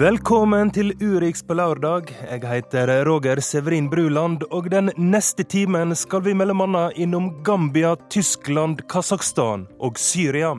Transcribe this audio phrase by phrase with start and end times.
[0.00, 2.08] Velkommen til Urix på lørdag.
[2.24, 8.80] Jeg heter Roger Severin Bruland, og den neste timen skal vi annet innom Gambia, Tyskland,
[8.88, 10.54] Kasakhstan og Syria.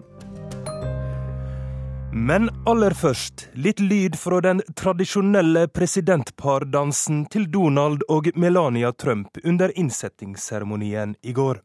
[2.13, 9.71] Men aller først litt lyd fra den tradisjonelle presidentpardansen til Donald og Melania Trump under
[9.75, 11.57] innsettingsseremonien i går.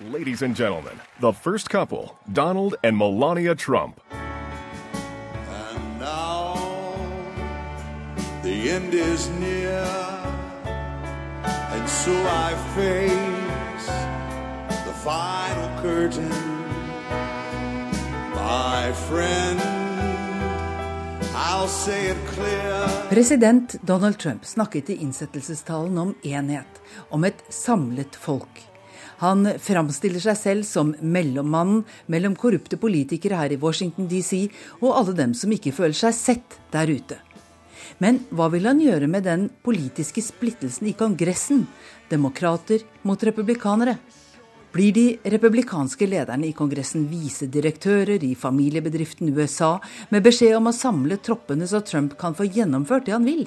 [0.00, 4.02] Ladies and gentlemen, the first couple, Donald and Melania Trump.
[8.70, 9.86] End is near,
[11.74, 13.86] and so I face
[14.86, 16.32] the final curtain.
[18.34, 19.60] My friend,
[21.34, 22.88] I'll say it clear.
[23.08, 28.64] President Donald Trump snakket i innsettelsestalen om enhet, om et samlet folk.
[29.18, 34.48] Han framstiller seg selv som mellommannen mellom korrupte politikere her i Washington DC
[34.82, 37.25] og alle dem som ikke føler seg sett der ute.
[38.02, 41.64] Men hva vil han gjøre med den politiske splittelsen i Kongressen,
[42.10, 43.96] demokrater mot republikanere?
[44.76, 49.78] Blir de republikanske lederne i Kongressen visedirektører i familiebedriften USA
[50.10, 53.46] med beskjed om å samle troppene så Trump kan få gjennomført det han vil?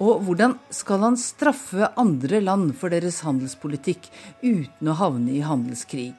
[0.00, 4.08] Og hvordan skal han straffe andre land for deres handelspolitikk
[4.40, 6.16] uten å havne i handelskrig?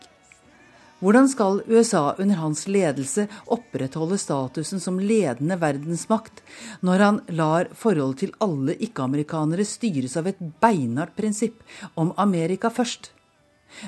[1.03, 6.39] Hvordan skal USA under hans ledelse opprettholde statusen som ledende verdensmakt,
[6.79, 11.59] når han lar forholdet til alle ikke-amerikanere styres av et beinhardt prinsipp
[11.99, 13.11] om Amerika først?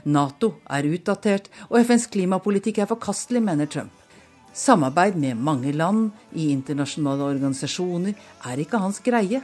[0.03, 3.93] Nato er utdatert, og FNs klimapolitikk er forkastelig, mener Trump.
[4.51, 8.11] Samarbeid med mange land i internasjonale organisasjoner
[8.51, 9.39] er ikke hans greie.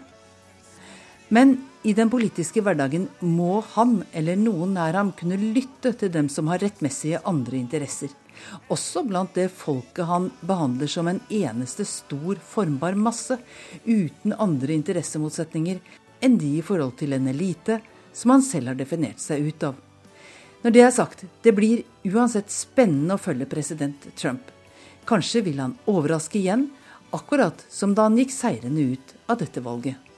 [1.32, 6.28] Men i den politiske hverdagen må han eller noen nær ham kunne lytte til dem
[6.30, 8.12] som har rettmessige andre interesser.
[8.70, 13.38] Også blant det folket han behandler som en eneste stor, formbar masse,
[13.86, 15.82] uten andre interessemotsetninger
[16.22, 17.80] enn de i forhold til en elite
[18.14, 19.80] som han selv har definert seg ut av.
[20.62, 24.44] Når det er sagt, det blir uansett spennende å følge president Trump.
[25.10, 26.68] Kanskje vil han overraske igjen,
[27.10, 30.11] akkurat som da han gikk seirende ut av dette valget.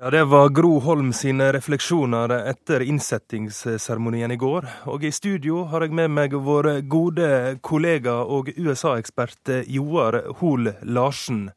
[0.00, 4.68] Ja, Det var Gro Holm sine refleksjoner etter innsettingsseremonien i går.
[4.92, 11.48] Og i studio har jeg med meg vår gode kollega og USA-ekspert Joar Hoel Larsen.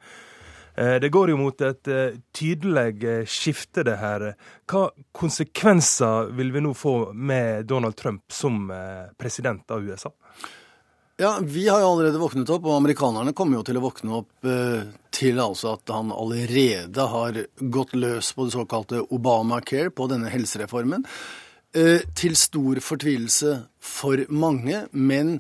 [0.76, 4.34] Eh, Det går jo mot et eh, tydelig eh, skifte, det her.
[4.66, 10.10] Hva konsekvenser vil vi nå få med Donald Trump som eh, president av USA?
[11.18, 14.48] Ja, Vi har jo allerede våknet opp, og amerikanerne kommer jo til å våkne opp
[14.48, 20.32] eh, til altså at han allerede har gått løs på det såkalte Obamacare, på denne
[20.32, 21.06] helsereformen.
[21.78, 25.38] Eh, til stor fortvilelse for mange, men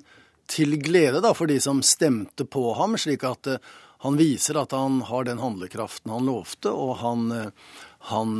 [0.51, 3.73] til glede da for de som stemte på ham, slik at eh,
[4.05, 7.27] han viser at han har den handlekraften han lovte, og han,
[8.09, 8.31] han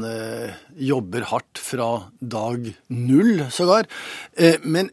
[0.74, 3.86] jobber hardt fra dag null, sågar.
[4.66, 4.90] Men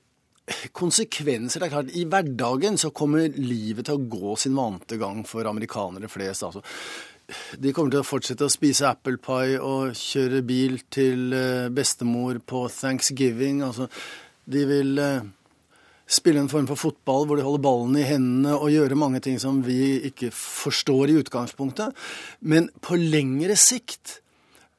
[0.73, 1.61] konsekvenser.
[1.61, 5.49] Det er klart, I hverdagen så kommer livet til å gå sin vante gang for
[5.49, 6.47] amerikanere flest.
[6.49, 6.65] altså.
[7.61, 12.41] De kommer til å fortsette å spise apple pie og kjøre bil til eh, bestemor
[12.41, 13.61] på thanksgiving.
[13.67, 13.89] altså
[14.49, 15.27] De vil eh,
[16.09, 19.37] spille en form for fotball hvor de holder ballen i hendene og gjøre mange ting
[19.43, 21.93] som vi ikke forstår i utgangspunktet.
[22.41, 24.23] Men på lengre sikt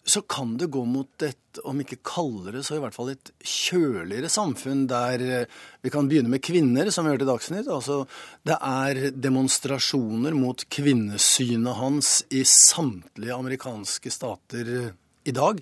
[0.09, 4.31] så kan det gå mot et, om ikke kaldere, så i hvert fall et kjøligere
[4.31, 7.69] samfunn, der eh, vi kan begynne med kvinner, som vi hørte i Dagsnytt.
[7.69, 8.01] Altså,
[8.47, 14.91] det er demonstrasjoner mot kvinnesynet hans i samtlige amerikanske stater eh,
[15.29, 15.61] i dag.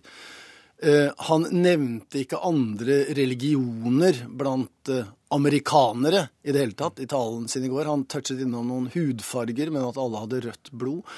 [0.77, 4.93] Eh, han nevnte ikke andre religioner blant
[5.33, 7.89] amerikanere i det hele tatt i talen sin i går.
[7.89, 11.17] Han touchet innom noen hudfarger, men at alle hadde rødt blod.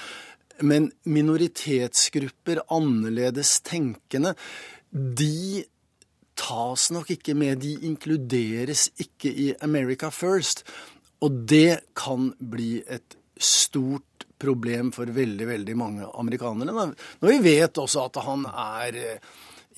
[0.61, 4.35] Men minoritetsgrupper, annerledes tenkende,
[4.91, 5.63] de
[6.39, 7.61] tas nok ikke med.
[7.63, 10.65] De inkluderes ikke i America First.
[11.23, 16.91] Og det kan bli et stort problem for veldig, veldig mange amerikanere.
[17.19, 19.00] Når vi vet også at han er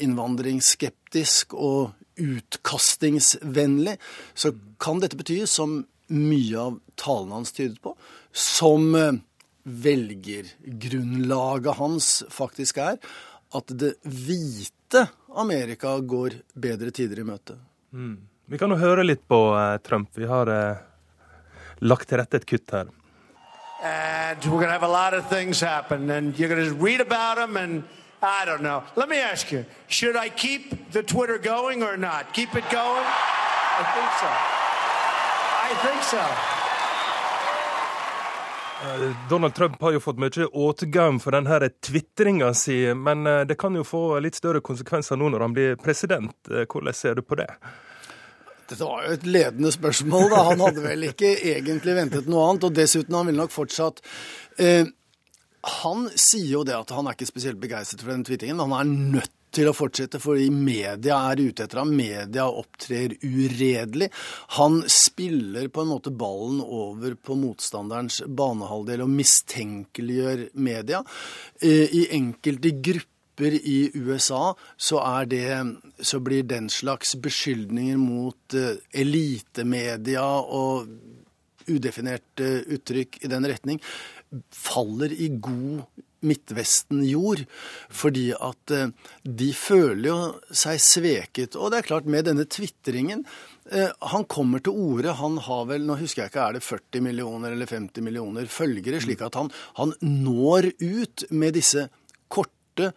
[0.02, 3.98] innvandringsskeptisk og utkastingsvennlig,
[4.34, 5.82] så kan dette bety, som
[6.12, 7.96] mye av talen hans tydet på,
[8.36, 8.92] som
[9.64, 12.98] velgergrunnlaget hans faktisk er,
[13.54, 17.54] at det hvite Amerika går bedre tider i møte.
[17.92, 18.18] Mm.
[18.52, 20.10] Vi kan jo høre litt på uh, Trump.
[20.18, 20.76] Vi har uh,
[21.80, 22.86] lagt til rette et kutt her.
[23.84, 27.02] And we're going to have a lot of things happen, and you're going to read
[27.02, 27.84] about them, and
[28.22, 28.84] I don't know.
[28.96, 32.34] Let me ask you should I keep the Twitter going or not?
[32.34, 33.04] Keep it going?
[33.04, 34.28] I think so.
[35.68, 36.61] I think so.
[38.82, 43.58] Eh, Donald Trump har jo fått mye åtgaum for denne tvitringa si, men eh, det
[43.62, 46.34] kan jo få litt større konsekvenser nå når han blir president.
[46.50, 47.50] Eh, Hvordan ser du på det?
[48.72, 50.30] Dette var jo et ledende spørsmål.
[50.32, 50.42] da.
[50.50, 52.66] Han hadde vel ikke egentlig ventet noe annet.
[52.70, 54.02] Og dessuten, han ville nok fortsatt
[54.58, 54.88] eh,
[55.84, 58.64] Han sier jo det at han er ikke spesielt begeistret for den twittingen.
[58.64, 58.88] Han er
[59.20, 61.94] nødt til å fortsette fordi media er ute etter ham.
[61.96, 64.10] Media opptrer uredelig.
[64.58, 71.04] Han spiller på en måte ballen over på motstanderens banehalvdel og mistenkeliggjør media.
[71.62, 75.48] Eh, I enkelte grupper i USA så, det,
[76.00, 80.92] så blir den slags beskyldninger mot eh, elitemedia og
[81.72, 83.80] udefinerte uttrykk i den retning
[84.56, 85.84] faller i god
[86.28, 87.46] Midtvesten-jord.
[88.02, 88.92] Fordi at eh,
[89.24, 91.58] de føler jo seg sveket.
[91.58, 93.24] Og det er klart, med denne tvitringen
[93.72, 95.16] eh, Han kommer til orde.
[95.22, 99.02] Han har vel, nå husker jeg ikke, er det 40 millioner eller 50 millioner følgere?
[99.04, 101.88] Slik at han, han når ut med disse
[102.32, 102.92] korte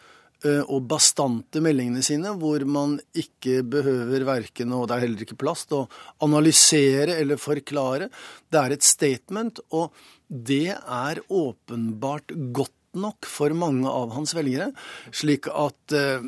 [0.44, 5.40] eh, og bastante meldingene sine, hvor man ikke behøver verken, og det er heller ikke
[5.40, 5.88] plass til å
[6.26, 8.10] analysere eller forklare.
[8.52, 9.94] Det er et statement, og
[10.28, 14.70] det er åpenbart godt nok for mange av hans velgere,
[15.14, 16.24] slik at eh,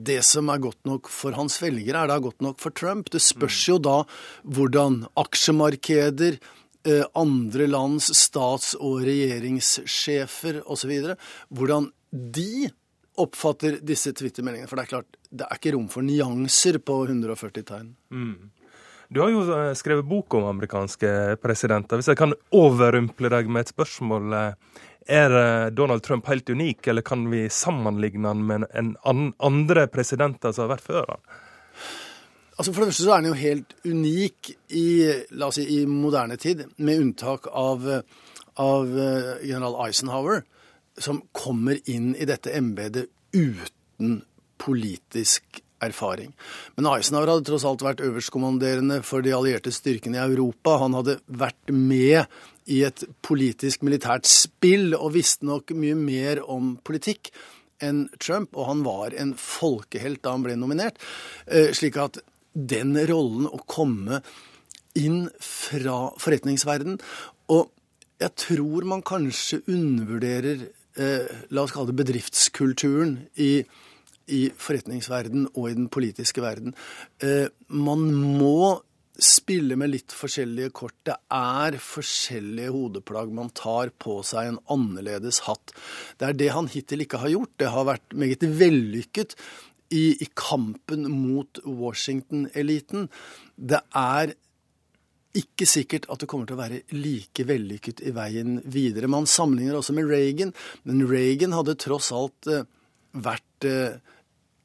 [0.00, 3.10] det som er godt nok for hans velgere, er da godt nok for Trump.
[3.12, 4.00] Det spørs jo da
[4.44, 6.38] hvordan aksjemarkeder,
[6.88, 10.94] eh, andre lands stats- og regjeringssjefer osv.
[11.50, 12.70] Hvordan de
[13.20, 14.68] oppfatter disse Twitter-meldingene.
[14.70, 17.92] For det er klart, det er ikke rom for nyanser på 140 tegn.
[19.10, 21.98] Du har jo eh, skrevet bok om amerikanske presidenter.
[21.98, 24.36] Hvis jeg kan overrumple deg med et spørsmål.
[25.08, 28.96] Er eh, Donald Trump helt unik, eller kan vi sammenligne han med en
[29.38, 31.24] andre presidenter som har vært før han?
[32.60, 34.88] Altså For det første så er han jo helt unik i,
[35.32, 37.86] la oss si, i moderne tid, med unntak av,
[38.60, 40.44] av eh, general Eisenhower,
[41.00, 44.20] som kommer inn i dette embetet uten
[44.60, 46.34] politisk erfaring.
[46.76, 50.76] Men Eisenhower hadde tross alt vært øverstkommanderende for de allierte styrkene i Europa.
[50.82, 52.26] Han hadde vært med
[52.70, 57.32] i et politisk militært spill og visste nok mye mer om politikk
[57.80, 61.00] enn Trump, og han var en folkehelt da han ble nominert.
[61.46, 62.20] Eh, Slik at
[62.52, 64.20] den rollen å komme
[64.98, 66.96] inn fra forretningsverden
[67.54, 67.68] Og
[68.20, 70.66] jeg tror man kanskje undervurderer,
[70.98, 73.64] eh, la oss kalle det bedriftskulturen i,
[74.28, 76.74] i forretningsverden og i den politiske verden.
[77.22, 78.82] Eh, man må
[79.24, 80.96] spille med litt forskjellige kort.
[81.06, 83.32] Det er forskjellige hodeplagg.
[83.36, 85.74] Man tar på seg en annerledes hatt.
[86.18, 87.56] Det er det han hittil ikke har gjort.
[87.60, 89.36] Det har vært meget vellykket
[89.94, 93.08] i, i kampen mot Washington-eliten.
[93.56, 94.34] Det er
[95.38, 99.10] ikke sikkert at det kommer til å være like vellykket i veien videre.
[99.10, 100.54] Man sammenligner også med Reagan,
[100.88, 102.66] men Reagan hadde tross alt eh,
[103.14, 104.00] vært eh,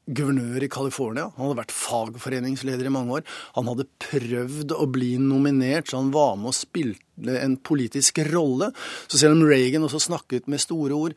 [0.06, 1.30] guvernør i California.
[1.34, 3.24] Han hadde vært fagforeningsleder i mange år.
[3.56, 8.70] Han hadde prøvd å bli nominert, så han var med og spilte en politisk rolle.
[9.10, 11.16] Så selv om Reagan også snakket med store ord,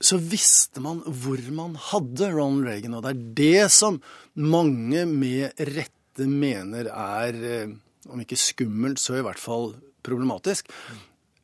[0.00, 2.96] så visste man hvor man hadde Ronald Reagan.
[2.96, 4.00] Og det er det som
[4.36, 7.74] mange med rette mener er, eh,
[8.08, 10.68] om ikke skummelt, så i hvert fall problematisk.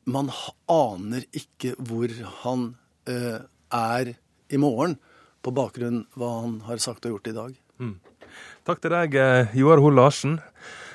[0.09, 0.29] Man
[0.69, 2.13] aner ikke hvor
[2.43, 2.73] han
[3.09, 3.41] eh,
[3.73, 4.13] er
[4.53, 4.97] i morgen,
[5.43, 7.59] på bakgrunn hva han har sagt og gjort i dag.
[8.63, 10.39] Takk til deg, eh, Joar Hoel Larsen.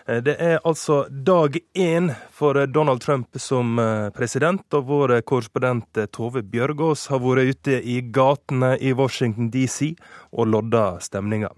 [0.07, 3.77] Eh, Det er altså dag én for eh, Donald Trump som
[4.15, 9.97] president, og vår korrespondent Tove Bjørgaas har vært ute i gatene i Washington DC
[10.33, 11.51] og lodda stemninga.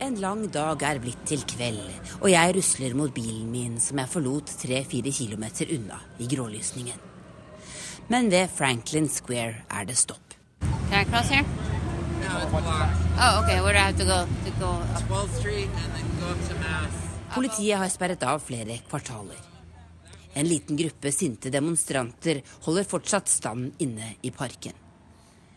[0.00, 1.80] En lang dag er blitt til kveld,
[2.20, 7.15] og jeg rusler mot bilen min som jeg forlot tre-fire kilometer unna i grålysningen.
[8.08, 10.34] Men ved Franklin Square er det stopp.
[10.90, 11.44] Can I cross here?
[13.18, 13.60] Oh, okay.
[13.60, 14.26] Where do I have to go?
[14.44, 15.02] To go up?
[15.08, 16.94] 12th Street and then go up to Mass.
[17.34, 19.40] Politiet har sperret av flere kvartaler.
[20.34, 24.76] En liten gruppe sinte demonstranter holder fortsatt stand inne i parken.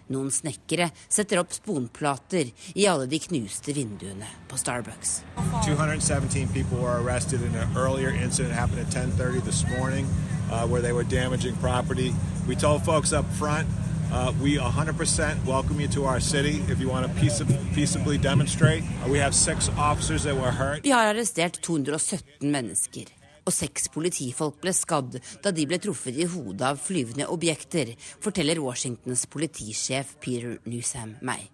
[0.09, 5.19] Noen snekkere setter opp sponplater i alle de knuste vinduene på Starbucks.
[5.67, 10.07] 217 people were arrested in an earlier incident happened at 10:30 this morning,
[10.51, 12.13] uh, where they were damaging property.
[12.47, 13.67] We told folks up front,
[14.11, 17.43] uh, we 100% welcome you to our city if you want to peace-
[17.75, 18.83] peaceably demonstrate.
[19.03, 20.83] Uh, we have six officers that were hurt.
[20.83, 23.05] Vi har arrestert 217 mennesker,
[23.45, 28.59] og seks politifolk ble skadd da de ble truffet i hodet av flyvende objekter, forteller
[28.61, 31.47] Washingtons politisjef Peter Newsham meg.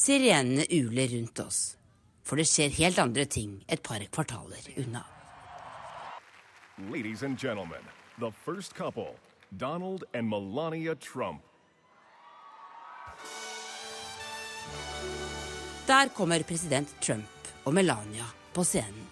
[0.00, 1.58] Sirenene uler rundt oss,
[2.24, 5.02] for det skjer helt andre ting et par kvartaler unna.
[6.88, 7.82] Ladies and gentlemen,
[8.18, 9.14] the first couple,
[9.58, 11.42] Donald and Melania Trump.
[15.86, 19.04] Der kommer president Trump og Melania på scenen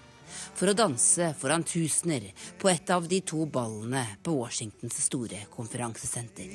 [0.55, 6.49] for å danse foran tusener på et av de to ballene på Washingtons store konferansesenter.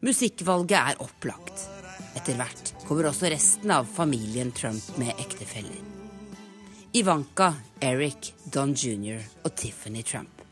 [0.00, 1.68] Musikkvalget er opplagt.
[2.18, 5.99] Etter hvert kommer også resten av familien Trump med ektefeller.
[6.92, 9.20] Ivanka, Eric, Don jr.
[9.44, 10.42] og Tiffany Trump.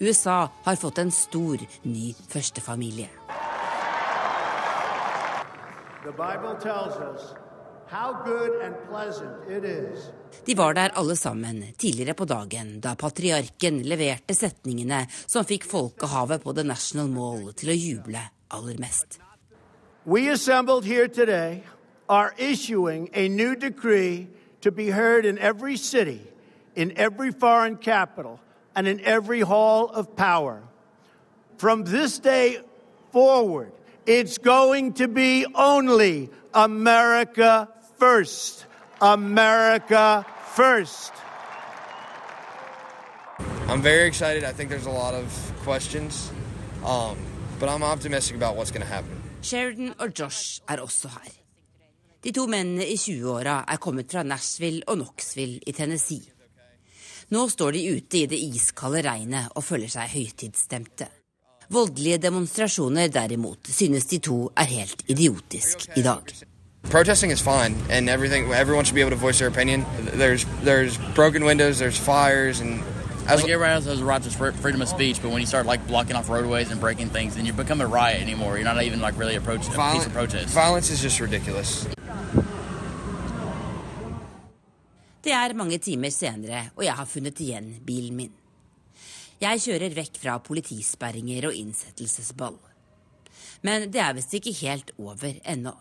[0.00, 3.08] USA har fått en stor, ny førstefamilie.
[10.46, 16.42] De var der alle sammen tidligere på dagen da patriarken leverte setningene som fikk folkehavet
[16.42, 19.20] på The National Mall til å juble aller mest.
[20.04, 21.62] We assembled here today
[22.08, 24.26] are issuing a new decree
[24.62, 26.20] to be heard in every city,
[26.74, 28.40] in every foreign capital,
[28.74, 30.62] and in every hall of power.
[31.58, 32.58] From this day
[33.12, 33.72] forward,
[34.06, 38.66] it's going to be only America first.
[39.00, 41.12] America first.
[43.68, 44.44] I'm very excited.
[44.44, 45.26] I think there's a lot of
[45.62, 46.30] questions,
[46.84, 47.16] um,
[47.58, 49.22] but I'm optimistic about what's going to happen.
[49.42, 51.41] Sheridan og Josh er også her.
[52.22, 56.22] De to mennene i 20-åra er kommet fra Nashville og Knoxville i Tennessee.
[57.34, 61.08] Nå står de ute i det iskalde regnet og føler seg høytidsstemte.
[61.72, 66.30] Voldelige demonstrasjoner derimot synes de to er helt idiotisk i dag.
[66.90, 68.52] Protesting is fine, and everything.
[68.52, 69.84] Everyone should be able to voice their opinion.
[70.14, 72.82] There's there's broken windows, there's fires, and
[73.26, 75.66] as like everyone else has a right to freedom of speech, but when you start
[75.66, 78.58] like blocking off roadways and breaking things, then you become a riot anymore.
[78.58, 80.54] You're not even like really approaching a peaceful protest.
[80.54, 81.86] Violence is just ridiculous.
[85.22, 88.32] Det er mange timer senere, og jeg har funnet igjen bilen min.
[89.42, 92.56] Jeg kjører vekk fra politisperringer og innsettelsesball.
[93.62, 95.72] Men det er visst ikke helt over ennå.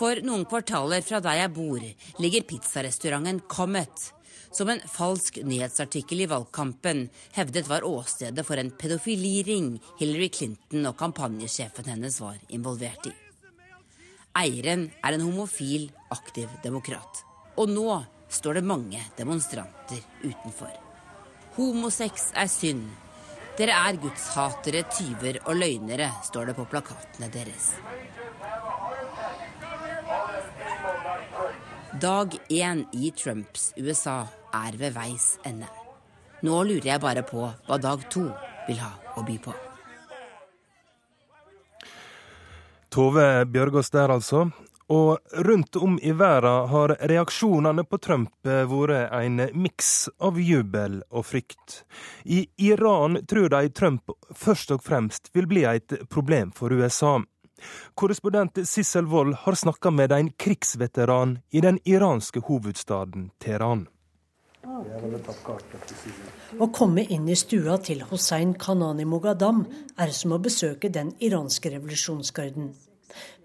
[0.00, 1.84] For noen kvartaler fra der jeg bor,
[2.24, 4.06] ligger pizzarestauranten Comet,
[4.52, 7.04] som en falsk nyhetsartikkel i valgkampen
[7.36, 13.14] hevdet var åstedet for en pedofiliring Hillary Clinton og kampanjesjefen hennes var involvert i.
[14.38, 17.20] Eieren er en homofil, aktiv demokrat.
[17.60, 18.00] Og nå
[18.32, 20.72] står det mange demonstranter utenfor.
[21.58, 22.86] Homosex er synd.
[23.58, 27.74] Dere er gudshatere, tyver og løgnere, står det på plakatene deres.
[32.00, 34.22] Dag én i Trumps USA
[34.56, 35.68] er ved veis ende.
[36.42, 38.24] Nå lurer jeg bare på hva dag to
[38.66, 39.52] vil ha å by på.
[42.92, 44.50] Tove Bjørgaas der, altså.
[44.92, 51.24] Og rundt om i verden har reaksjonene på Trump vært en miks av jubel og
[51.24, 51.78] frykt.
[52.24, 57.14] I Iran tror de Trump først og fremst vil bli et problem for USA.
[57.94, 63.86] Korrespondent Sissel Wold har snakka med en krigsveteran i den iranske hovedstaden Teheran.
[64.62, 64.68] Å
[66.70, 69.64] komme inn i stua til Hossein Kanani Mogadam
[69.98, 72.68] er som å besøke den iranske revolusjonsgarden.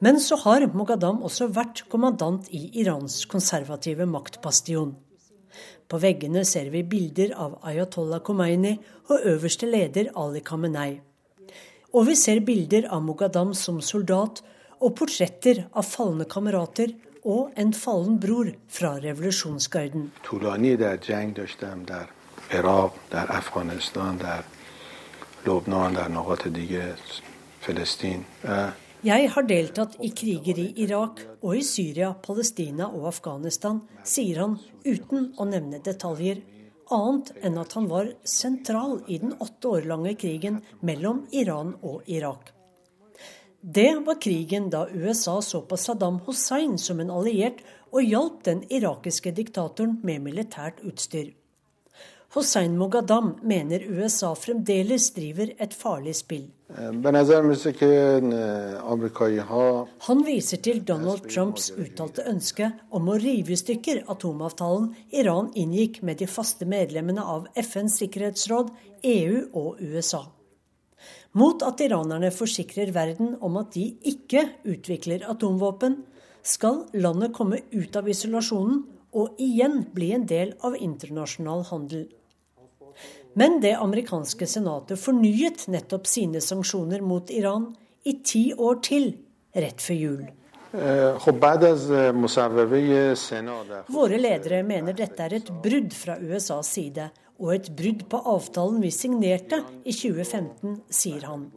[0.05, 4.93] Men så har Mogadam også vært kommandant i Irans konservative maktbastion.
[5.89, 8.75] På veggene ser vi bilder av Ayatollah Khomeini
[9.09, 11.01] og øverste leder Ali Khamenei.
[11.97, 14.43] Og vi ser bilder av Mogadam som soldat
[14.77, 16.93] og portretter av falne kamerater
[17.27, 20.09] og en fallen bror fra revolusjonsgarden.
[29.07, 34.57] Jeg har deltatt i kriger i Irak og i Syria, Palestina og Afghanistan, sier han
[34.87, 36.41] uten å nevne detaljer,
[36.89, 42.07] annet enn at han var sentral i den åtte år lange krigen mellom Iran og
[42.07, 42.56] Irak.
[43.61, 48.63] Det var krigen da USA så på Saddam Hussein som en alliert og hjalp den
[48.69, 51.33] irakiske diktatoren med militært utstyr.
[52.35, 56.43] Hussein Mogadam mener USA fremdeles driver et farlig spill.
[60.09, 66.01] Han viser til Donald Trumps uttalte ønske om å rive i stykker atomavtalen Iran inngikk
[66.03, 68.73] med de faste medlemmene av FNs sikkerhetsråd,
[69.07, 70.27] EU og USA.
[71.37, 75.99] Mot at iranerne forsikrer verden om at de ikke utvikler atomvåpen,
[76.47, 78.85] skal landet komme ut av isolasjonen
[79.17, 82.07] og igjen bli en del av internasjonal handel.
[83.37, 87.69] Men det amerikanske senatet fornyet nettopp sine sanksjoner mot Iran
[88.07, 89.11] i ti år til,
[89.53, 90.25] rett før jul.
[93.97, 98.81] Våre ledere mener dette er et brudd fra USAs side, og et brudd på avtalen
[98.83, 101.47] vi signerte i 2015, sier han.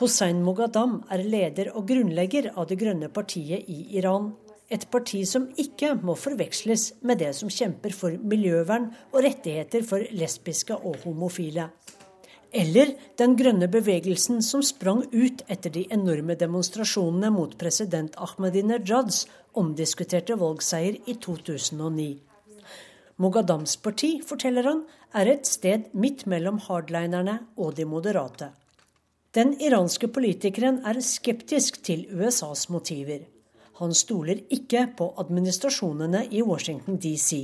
[0.00, 4.32] Hossein Moghadam er leder og grunnlegger av Det grønne partiet i Iran,
[4.72, 10.04] et parti som ikke må forveksles med det som kjemper for miljøvern og rettigheter for
[10.16, 11.68] lesbiske og homofile.
[12.52, 19.24] Eller den grønne bevegelsen som sprang ut etter de enorme demonstrasjonene mot president Ahmadinejads
[19.56, 22.31] omdiskuterte valgseier i 2009.
[23.22, 24.80] Mogadams parti, forteller han,
[25.14, 28.48] er et sted midt mellom hardlinerne og de moderate.
[29.36, 33.22] Den iranske politikeren er skeptisk til USAs motiver.
[33.78, 37.38] Han stoler ikke på administrasjonene i Washington DC.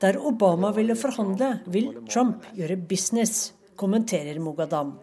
[0.00, 4.94] Der Obama ville forhandle, vil Trump gjøre business, kommenterer Mogadam.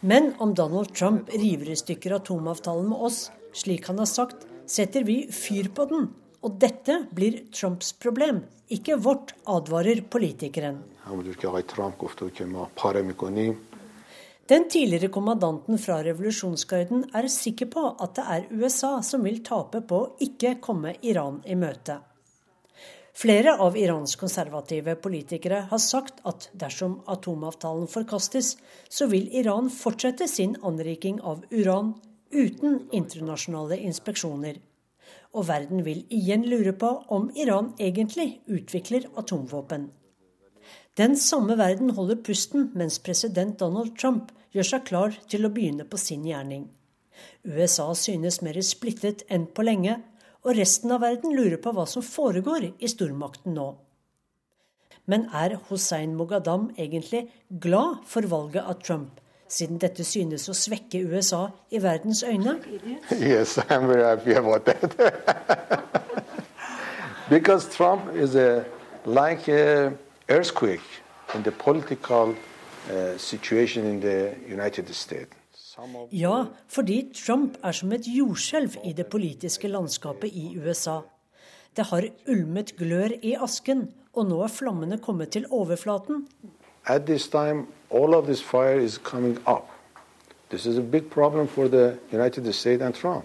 [0.00, 3.18] Men om Donald Trump river i stykker atomavtalen med oss,
[3.52, 6.08] slik han har sagt, setter vi fyr på den.
[6.40, 8.40] Og dette blir Trumps problem,
[8.72, 10.80] ikke vårt, advarer politikeren.
[14.50, 19.84] Den tidligere kommandanten fra revolusjonsgarden er sikker på at det er USA som vil tape
[19.84, 22.00] på å ikke komme Iran i møte.
[23.20, 28.54] Flere av Irans konservative politikere har sagt at dersom atomavtalen forkastes,
[28.88, 31.90] så vil Iran fortsette sin anriking av uran
[32.32, 34.56] uten internasjonale inspeksjoner.
[35.36, 39.90] Og verden vil igjen lure på om Iran egentlig utvikler atomvåpen.
[40.96, 45.84] Den samme verden holder pusten mens president Donald Trump gjør seg klar til å begynne
[45.84, 46.70] på sin gjerning.
[47.44, 50.00] USA synes mer splittet enn på lenge,
[50.44, 53.70] og resten av verden lurer på hva som foregår i stormakten nå.
[55.10, 61.02] Men er Hussein Mogadam egentlig glad for valget av Trump, siden dette synes å svekke
[61.10, 62.60] USA i verdens øyne?
[63.10, 64.94] Yes, I'm very happy about that.
[67.30, 68.64] Because Trump is a,
[69.06, 69.92] like a,
[70.28, 71.02] earthquake
[71.34, 72.34] in the political
[72.90, 75.39] uh, situation in the United States.
[76.12, 81.00] Ja, fordi Trump er som et jordskjelv i det politiske landskapet i USA.
[81.76, 86.26] Det har ulmet glør i asken, og nå er flammene kommet til overflaten.
[86.86, 89.70] Time, all of this fire is coming up.
[90.50, 93.24] This is a big problem for the United States and Trump.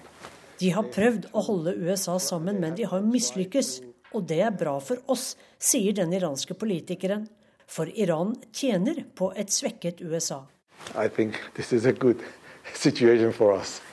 [0.60, 3.82] De har prøvd å holde USA sammen, men de har mislykkes.
[4.16, 7.26] Og det er bra for oss, sier den iranske politikeren.
[7.68, 10.46] For Iran tjener på et svekket USA.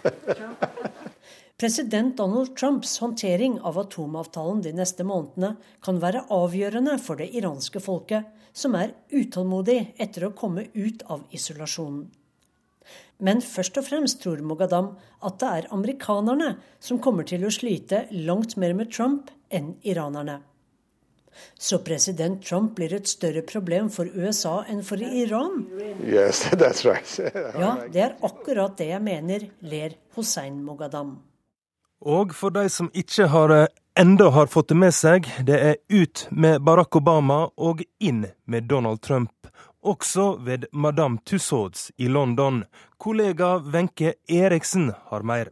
[1.63, 5.53] President Donald Trumps håndtering av atomavtalen de neste månedene
[5.85, 11.23] kan være avgjørende for det iranske folket, som er utålmodig etter å komme ut av
[11.31, 12.09] isolasjonen.
[13.23, 18.09] Men først og fremst tror Mogadam at det er amerikanerne som kommer til å slite
[18.11, 20.41] langt mer med Trump enn iranerne.
[21.59, 25.65] Så president Trump blir et større problem for USA enn for Iran?
[26.05, 26.47] Yes,
[26.85, 27.19] right.
[27.59, 31.19] ja, det er akkurat det jeg mener, ler Hossein Mogadam.
[32.03, 33.69] Og for de som ikke har eh,
[33.99, 38.67] enda har fått det med seg, det er ut med Barack Obama og inn med
[38.71, 39.33] Donald Trump.
[39.83, 42.65] Også ved Madame Tussauds i London.
[42.99, 45.51] Kollega Wenche Eriksen har mer.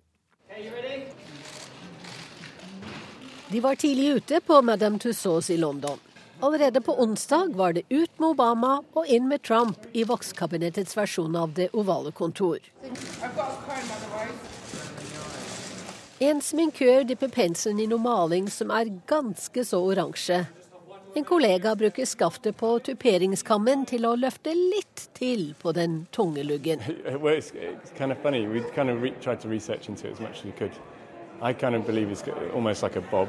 [3.52, 5.98] De var tidlig ute på Madame Tussauds i London.
[6.40, 11.34] Allerede på onsdag var det ut med Obama og inn med Trump i vokskabinettets versjon
[11.36, 12.58] av Det ovale kontor.
[16.18, 20.44] En sminkør dypper penselen i noe maling som er ganske så oransje.
[21.18, 26.78] En kollega bruker skaftet på tuperingskammen til å løfte litt til på den tunge luggen.
[31.42, 32.24] I kind of believe it's
[32.54, 33.28] almost like a bob,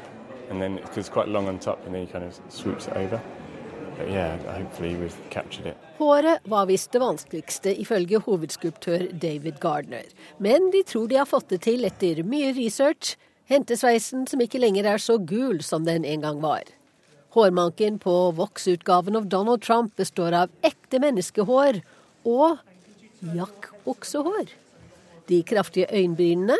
[0.49, 2.93] and then because it's quite long on top, and then he kind of swoops it
[2.93, 3.21] over.
[3.97, 5.77] But yeah, hopefully we've captured it.
[5.97, 10.03] Håret var visst det vanskeligste, ifølge hovedskulptør David Gardner.
[10.37, 13.15] Men de tror de har fått det til etter mye research.
[13.45, 16.63] Hentesveisen som ikke lenger er så gul som den en gang var.
[17.35, 21.79] Hårmanken på voksutgaven av Donald Trump består av ekte menneskehår
[22.27, 22.57] og
[23.37, 24.51] jakk-oksehår.
[25.29, 26.57] De kraftige øyenbrynene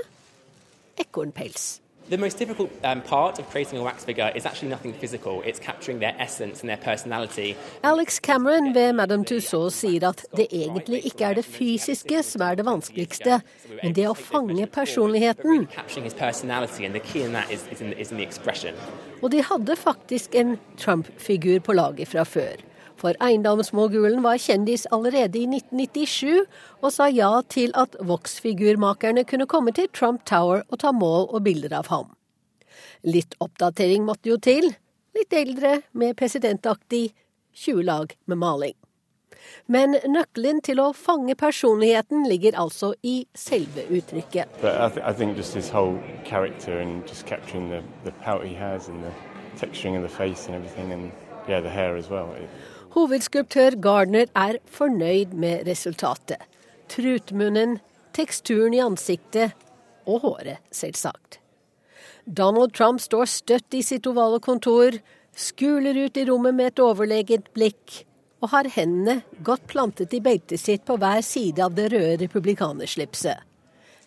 [1.02, 1.82] ekornpels.
[2.10, 5.42] The most difficult um, part of creating a wax figure is actually nothing physical.
[5.46, 7.56] It's capturing their essence and their personality.
[7.84, 12.56] Alex Cameron ved Madame Tussauds sier at det egentlig ikke er det fysiske som er
[12.56, 13.40] det vanskeligste,
[13.84, 15.68] men det å fange personligheten.
[15.72, 18.76] Capturing his personality, and the key in that is, is, in, is in the expression.
[19.22, 22.60] Og de hadde faktisk en Trump-figur på laget fra før.
[23.02, 26.44] For eiendomsmogulen var kjendis allerede i 1997,
[26.86, 31.42] og sa ja til at Vox-figurmakerne kunne komme til Trump Tower og ta mål og
[31.48, 32.12] bilder av ham.
[33.02, 34.70] Litt oppdatering måtte jo til.
[35.18, 37.10] Litt eldre, med presidentaktig
[37.58, 38.78] 20 lag med maling.
[39.66, 44.46] Men nøkkelen til å fange personligheten ligger altså i selve uttrykket.
[44.62, 45.02] The, the
[48.90, 49.14] and the
[49.58, 51.12] texturing of the face and everything and
[51.50, 52.34] yeah, the hair as well.
[52.34, 52.50] It,
[52.92, 56.42] Hovedskulptør Gardner er fornøyd med resultatet.
[56.92, 57.78] Trutmunnen,
[58.12, 59.54] teksturen i ansiktet
[60.04, 61.40] og håret, selvsagt.
[62.28, 64.98] Donald Trump står støtt i sitt ovale kontor,
[65.32, 68.02] skuler ut i rommet med et overlegent blikk
[68.42, 73.40] og har hendene godt plantet i beltet sitt på hver side av det røde republikanerslipset.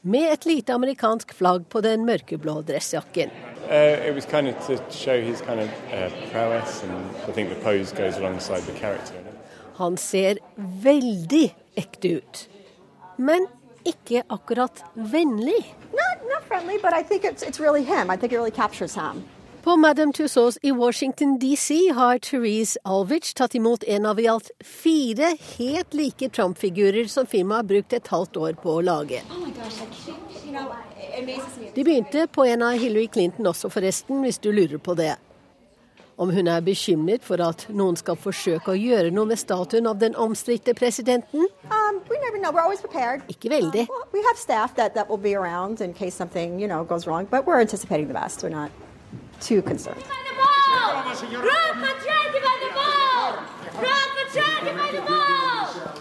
[0.07, 3.31] Med et lite amerikansk flagg på den mørkeblå dressjakken.
[3.65, 6.93] Uh, kind of to show his kind of uh, prowess, and
[7.27, 9.15] I think the pose goes alongside the character.
[9.79, 10.37] Han ser
[10.83, 12.49] veldig ekte ut,
[13.17, 13.47] men
[13.85, 15.75] ikke akkurat vennlig.
[15.93, 18.11] Not, not friendly, but I think it's, it's really him.
[18.11, 19.25] I think it really captures him.
[19.65, 24.51] På Madame Tussauds i Washington DC har Therese Alvich tatt imot en av i alt
[24.61, 29.23] fire helt like Trump-figurer som firmaet har brukt et halvt år på å lage.
[31.75, 35.15] De begynte på en av Hillary Clinton også, forresten, hvis du lurer på det.
[36.21, 39.97] Om hun er bekymret for at noen skal forsøke å gjøre noe med statuen av
[40.05, 41.49] den omstridte presidenten?
[41.73, 42.03] Um.
[43.33, 43.89] Ikke veldig.
[49.45, 50.03] Too concerned.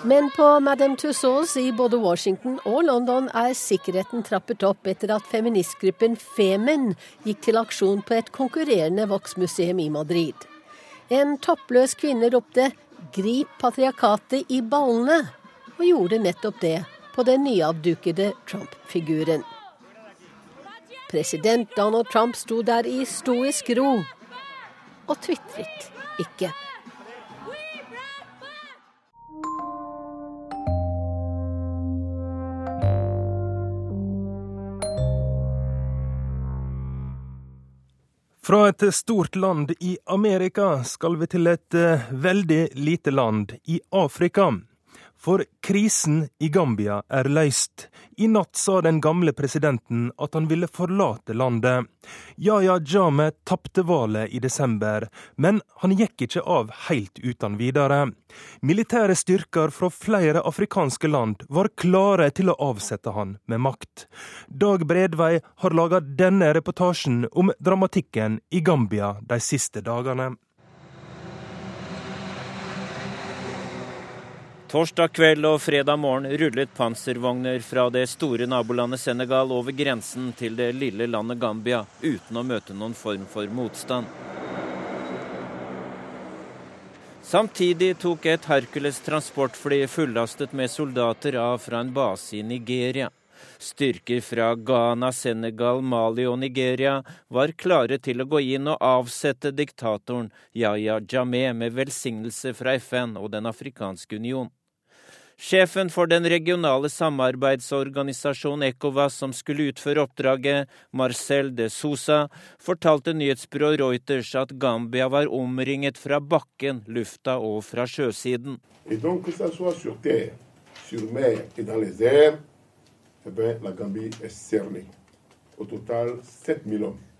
[0.03, 5.27] Men på Madame Tussauds i både Washington og London er sikkerheten trappet opp etter at
[5.31, 6.89] feministgruppen Femen
[7.23, 10.35] gikk til aksjon på et konkurrerende voksmuseum i Madrid.
[11.07, 12.71] En toppløs kvinne ropte
[13.15, 15.31] 'grip patriarkatet i ballene',
[15.79, 16.77] og gjorde nettopp det
[17.15, 19.43] på den nyavdukede Trump-figuren.
[21.13, 23.99] President Donald Trump sto der i stoisk ro
[25.05, 26.49] og tvitret ikke.
[38.41, 43.83] Fra et stort land i Amerika skal vi til et eh, veldig lite land i
[43.91, 44.49] Afrika.
[45.23, 47.87] For krisen i Gambia er løst.
[48.17, 51.87] I natt sa den gamle presidenten at han ville forlate landet.
[52.35, 55.07] Yaya Jame tapte valget i desember,
[55.37, 58.01] men han gikk ikke av helt uten videre.
[58.59, 64.09] Militære styrker fra flere afrikanske land var klare til å avsette han med makt.
[64.47, 70.33] Dag Bredvei har laga denne reportasjen om dramatikken i Gambia de siste dagene.
[74.73, 80.55] Torsdag kveld og fredag morgen rullet panservogner fra det store nabolandet Senegal over grensen til
[80.57, 84.09] det lille landet Gambia uten å møte noen form for motstand.
[87.21, 93.11] Samtidig tok et Hercules transportfly fullastet med soldater av fra en base i Nigeria.
[93.61, 96.97] Styrker fra Ghana, Senegal, Mali og Nigeria
[97.29, 103.19] var klare til å gå inn og avsette diktatoren Yahya Jameh med velsignelse fra FN
[103.21, 104.49] og Den afrikanske union.
[105.43, 112.29] Sjefen for den regionale samarbeidsorganisasjonen ECOWAS som skulle utføre oppdraget, Marcel de Sousa,
[112.63, 118.55] fortalte nyhetsbyrået Reuters at Gambia var omringet fra bakken, lufta og fra sjøsiden.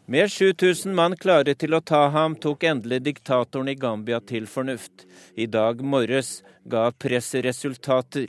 [0.06, 5.06] Med 7000 mann klare til å ta ham, tok endelig diktatoren i Gambia til fornuft.
[5.40, 8.28] I dag morges ga presset resultater.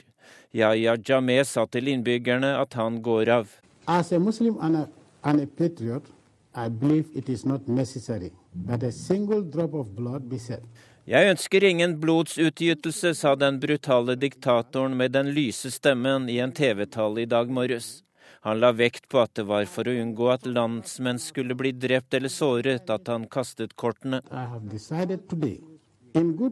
[0.55, 3.51] Yahya Jameh sa til innbyggerne at han går av.
[3.89, 4.89] As a Muslim and a,
[5.25, 6.07] and a patriot,
[6.55, 8.31] I believe it is not necessary
[8.69, 10.63] that a single drop of blood be shed.
[11.05, 17.27] Jeg ønsker ingen blodsutgytelse, sa den brutale diktatoren med den lyse stemmen i en TV-tale
[17.27, 18.04] i dag morges.
[18.45, 22.15] Han la vekt på at det var for å unngå at landsmenn skulle bli drept
[22.17, 24.21] eller såret at han kastet kortene.
[24.31, 25.61] I have decided today,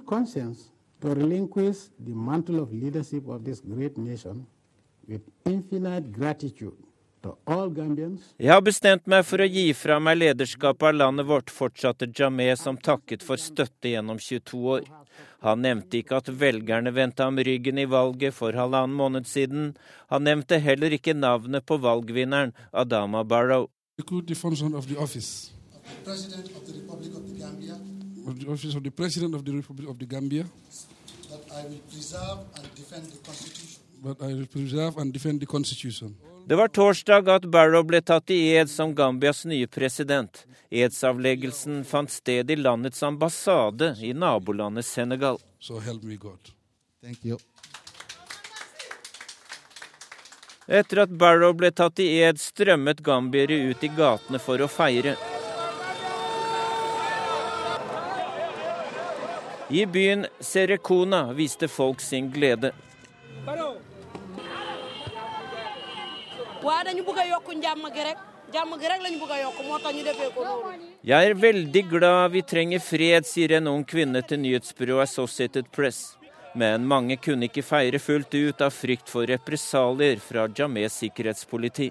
[0.07, 0.70] conscience,
[1.02, 4.46] to the mantle of leadership of this great nation
[5.07, 6.76] with infinite gratitude
[7.22, 12.57] Jeg har bestemt meg for å gi fra meg lederskapet av landet vårt, fortsatte Jameh,
[12.59, 14.88] som takket for støtte gjennom 22 år.
[15.42, 19.72] Han nevnte ikke at velgerne vendte ham ryggen i valget for halvannen måned siden.
[20.12, 23.68] Han nevnte heller ikke navnet på valgvinneren, Adama Barrow.
[23.98, 24.07] Of
[33.66, 33.82] the
[36.47, 40.43] Det var torsdag at Barrow ble tatt i ed som Gambias nye president.
[40.71, 45.38] Edsavleggelsen fant sted i landets ambassade i nabolandet Senegal.
[45.61, 46.51] So help me God.
[47.03, 47.38] Thank you.
[50.67, 55.15] Etter at Barrow ble tatt i ed, strømmet gambiere ut i gatene for å feire.
[59.71, 62.73] I byen Serekona viste folk sin glede.
[71.03, 76.16] Jeg er veldig glad vi trenger fred, sier en ung kvinne til nyhetsbyrået Associated Press.
[76.55, 81.90] Men mange kunne ikke feire fullt ut av frykt for represalier fra Jamehs sikkerhetspoliti.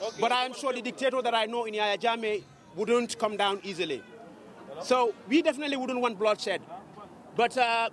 [0.00, 0.28] Okay.
[0.28, 2.42] I am sure the dictator that I know in Yahya Jammeh
[2.76, 4.02] wouldn't come down easily.
[4.82, 6.60] So we definitely wouldn't want bloodshed.
[7.36, 7.88] But uh,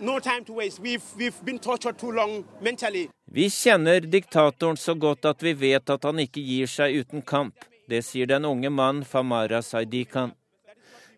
[0.00, 0.80] no time to waste.
[0.82, 3.08] We've, we've been tortured too long mentally.
[3.32, 7.54] Vi kjenner diktatoren så godt at vi vet at han ikke gir seg uten kamp.
[7.88, 10.32] Det sier den unge mann Famara Saidikan.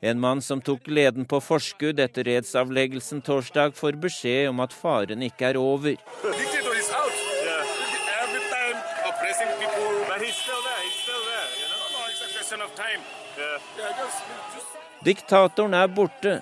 [0.01, 5.23] En mann som tok leden på forskudd etter redsavleggelsen torsdag, får beskjed om at faren
[5.23, 5.95] ikke er over.
[15.07, 16.40] Diktatoren er borte.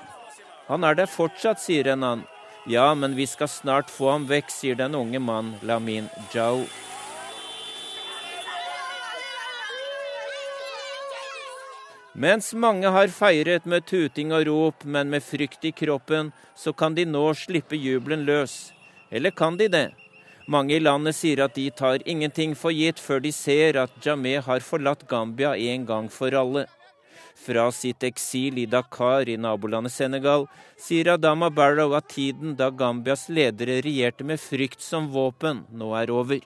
[0.70, 2.28] Han er der fortsatt, sier en annen.
[2.70, 6.62] Ja, men vi skal snart få ham vekk, sier den unge mann Lamin Jau.
[12.14, 16.94] Mens mange har feiret med tuting og rop, men med frykt i kroppen, så kan
[16.94, 18.72] de nå slippe jubelen løs.
[19.10, 19.88] Eller kan de det?
[20.46, 24.42] Mange i landet sier at de tar ingenting for gitt før de ser at Jameh
[24.46, 26.68] har forlatt Gambia en gang for alle.
[27.40, 30.42] Fra sitt eksil i Dakar i nabolandet Senegal
[30.76, 36.12] sier Adama Barrow at tiden da Gambias ledere regjerte med frykt som våpen, nå er
[36.12, 36.42] over.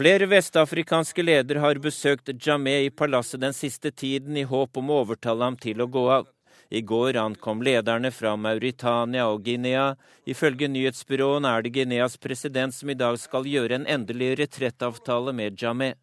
[0.00, 5.00] Flere vestafrikanske ledere har besøkt Jameh i palasset den siste tiden i håp om å
[5.06, 6.28] overtale ham til å gå av.
[6.72, 9.96] I går ankom lederne fra Mauritania og Guinea.
[10.22, 15.58] Ifølge nyhetsbyråen er det Guineas president som i dag skal gjøre en endelig retrettavtale med
[15.58, 15.96] Jameh.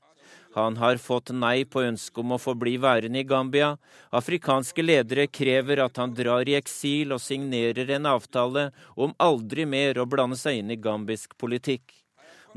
[0.58, 3.78] Han har fått nei på ønsket om å få bli værende i Gambia.
[4.12, 10.02] Afrikanske ledere krever at han drar i eksil og signerer en avtale om aldri mer
[10.02, 11.94] å blande seg inn i gambisk politikk.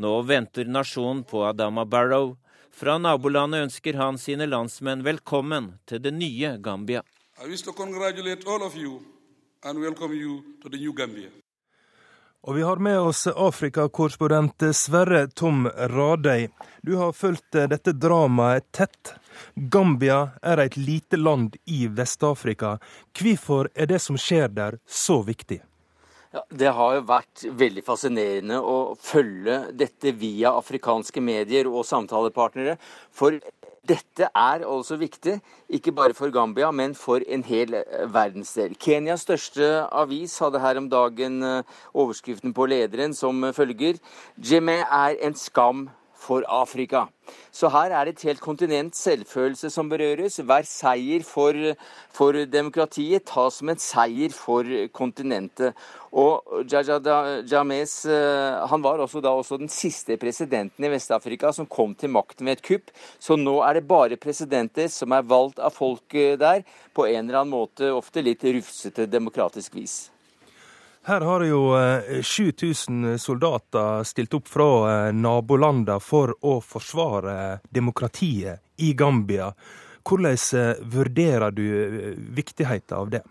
[0.01, 2.35] Nå venter nasjonen på Adama Barrow.
[2.75, 7.05] Fra nabolandet ønsker han sine landsmenn velkommen til det nye Gambia.
[7.43, 9.01] I wish to congratulate all of you
[9.65, 11.31] and welcome you to the new Gambia.
[12.43, 16.49] Og vi har med oss Afrikakorrespondent Sverre Tom Radøy.
[16.83, 19.15] Du har fulgt eh, dette dramaet tett.
[19.55, 22.79] Gambia er et lite land i Vest-Afrika.
[23.17, 25.63] Hvorfor er det som skjer der, så viktig?
[26.33, 32.77] Ja, det har jo vært veldig fascinerende å følge dette via afrikanske medier og samtalepartnere.
[33.11, 33.41] For
[33.89, 35.39] dette er altså viktig,
[35.69, 38.75] ikke bare for Gambia, men for en hel eh, verdensdel.
[38.79, 43.99] Kenyas største avis hadde her om dagen eh, overskriften på lederen som følger
[44.37, 45.89] Jemé er en skam
[46.21, 47.07] for Afrika.
[47.55, 50.41] Så her er det et helt kontinent selvfølelse som berøres.
[50.45, 51.57] Hver seier for,
[52.13, 55.79] for demokratiet tas som en seier for kontinentet.
[56.11, 61.95] Og James eh, han var også da også den siste presidenten i Vest-Afrika som kom
[61.95, 62.95] til makten ved et kupp.
[63.23, 67.45] Så nå er det bare presidenter som er valgt av folket der, på en eller
[67.45, 70.01] annen måte ofte litt rufsete demokratisk vis.
[71.11, 71.75] Her har jo
[72.23, 77.33] 7000 eh, soldater stilt opp fra eh, nabolandene for å forsvare
[77.67, 79.49] demokratiet i Gambia.
[80.07, 81.65] Hvordan eh, vurderer du
[82.37, 83.23] viktigheten av det?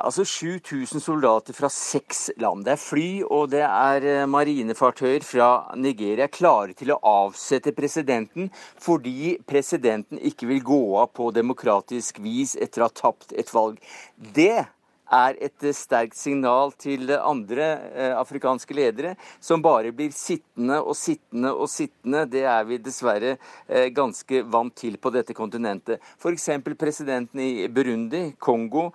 [0.00, 2.64] Altså 7000 soldater fra seks land.
[2.64, 8.48] Det er fly og det er marinefartøyer fra Nigeria klare til å avsette presidenten
[8.80, 13.76] fordi presidenten ikke vil gå av på demokratisk vis etter å ha tapt et valg.
[14.16, 14.64] Det
[15.14, 20.96] er et eh, sterkt signal til andre eh, afrikanske ledere, som bare blir sittende og
[20.98, 22.24] sittende og sittende.
[22.30, 26.02] Det er vi dessverre eh, ganske vant til på dette kontinentet.
[26.18, 26.50] F.eks.
[26.78, 28.90] presidenten i Burundi, Kongo,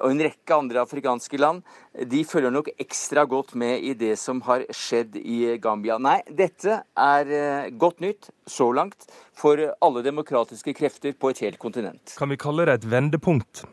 [0.00, 1.60] og en rekke andre afrikanske land,
[2.08, 5.98] de følger nok ekstra godt med i det som har skjedd i Gambia.
[6.00, 9.04] Nei, dette er godt nytt så langt
[9.36, 12.16] for alle demokratiske krefter på et helt kontinent.
[12.16, 13.66] Kan vi kalle det et vendepunkt?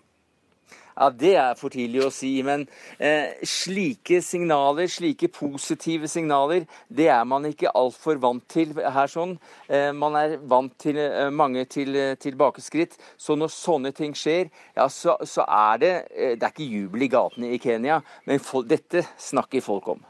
[1.00, 2.66] Ja, Det er for tidlig å si, men
[3.00, 9.38] eh, slike signaler, slike positive signaler, det er man ikke altfor vant til her sånn.
[9.70, 13.00] Eh, man er vant til eh, mange til, eh, tilbakeskritt.
[13.18, 17.08] Så når sånne ting skjer, ja, så, så er det eh, Det er ikke jubel
[17.08, 20.04] i gatene i Kenya, men for, dette snakker folk om.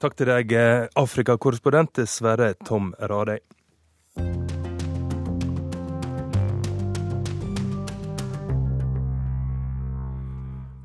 [0.00, 3.42] Takk til deg, eh, Afrikakorrespondent Sverre Tom Radøy.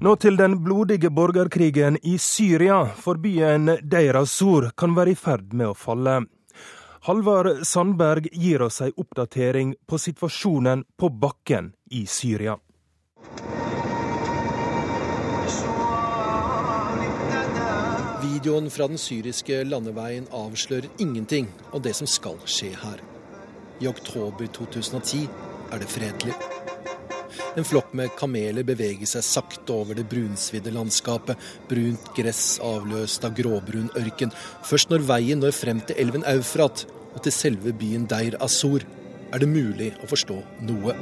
[0.04, 5.54] Nå til den blodige borgerkrigen i Syria, for byen Deir Sur kan være i ferd
[5.56, 6.16] med å falle.
[7.08, 12.58] Halvard Sandberg gir oss ei oppdatering på situasjonen på bakken i Syria.
[18.26, 23.00] Videoen fra den syriske landeveien avslører ingenting av det som skal skje her.
[23.80, 25.30] I oktober 2010
[25.72, 26.36] er det fredelig.
[27.58, 31.40] En flokk med kameler beveger seg sakte over det brunsvidde landskapet.
[31.70, 34.34] Brunt gress avløst av gråbrun ørken.
[34.66, 38.86] Først når veien når frem til elven Eufrat og til selve byen Deir Azur,
[39.34, 40.98] er det mulig å forstå noe.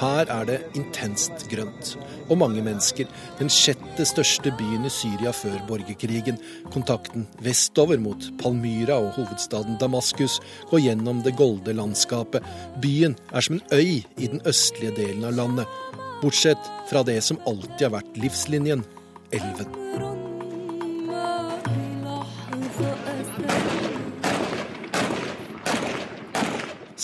[0.00, 1.94] Her er det intenst grønt.
[2.28, 3.08] Og mange mennesker.
[3.38, 6.40] Den sjette største byen i Syria før borgerkrigen.
[6.74, 12.44] Kontakten vestover mot Palmyra og hovedstaden Damaskus går gjennom det golde landskapet.
[12.82, 15.78] Byen er som en øy i den østlige delen av landet.
[16.22, 18.86] Bortsett fra det som alltid har vært livslinjen
[19.34, 20.13] elven.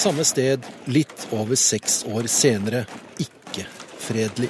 [0.01, 2.87] Samme sted litt over seks år senere.
[3.21, 3.67] Ikke
[4.01, 4.49] fredelig.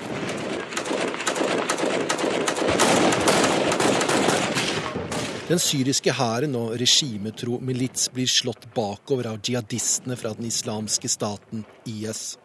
[5.50, 11.64] Den syriske hæren og regimetro milits blir slått bakover av jihadistene fra den islamske staten
[11.82, 12.38] IS.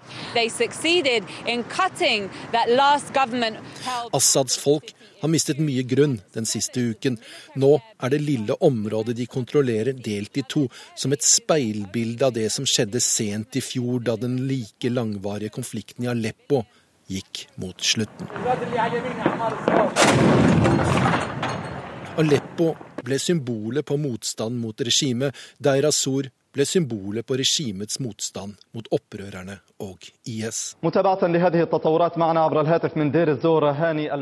[4.18, 7.18] Assads folk har mistet mye grunn den siste uken.
[7.62, 7.72] Nå
[8.04, 12.68] er det lille området de kontrollerer, delt i to, som et speilbilde av det som
[12.70, 16.64] skjedde sent i fjor, da den like langvarige konflikten i Aleppo
[17.10, 18.30] gikk mot slutten.
[22.22, 22.72] Aleppo
[23.06, 25.36] ble symbolet på motstand mot regimet.
[25.60, 30.76] Deir Azur ble symbolet på regimets motstand mot opprørerne og IS.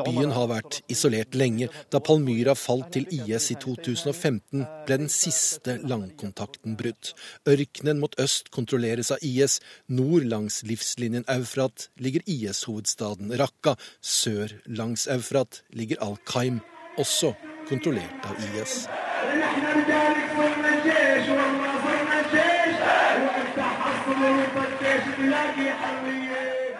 [0.03, 1.69] Byen har vært isolert lenge.
[1.93, 7.13] Da Palmyra falt til IS i 2015, ble den siste langkontakten brutt.
[7.49, 9.59] Ørkenen mot øst kontrolleres av IS.
[9.93, 13.77] Nord langs livslinjen Eufrat ligger IS-hovedstaden Raqqa.
[14.01, 16.61] Sør langs Eufrat ligger Al-Qaim,
[16.97, 17.33] også
[17.69, 18.87] kontrollert av IS.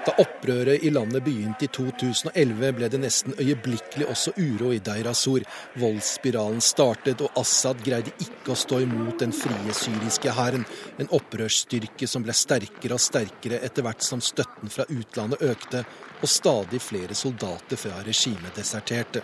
[0.04, 5.46] Da opprøret i landet begynte i 2011, ble det nesten øyeblikkelig også uro i Deirasur.
[5.80, 10.66] Voldsspiralen startet, og Assad greide ikke å stå imot den frie syriske hæren.
[11.00, 15.86] En opprørsstyrke som ble sterkere og sterkere etter hvert som støtten fra utlandet økte,
[16.20, 19.24] og stadig flere soldater fra regimet deserterte.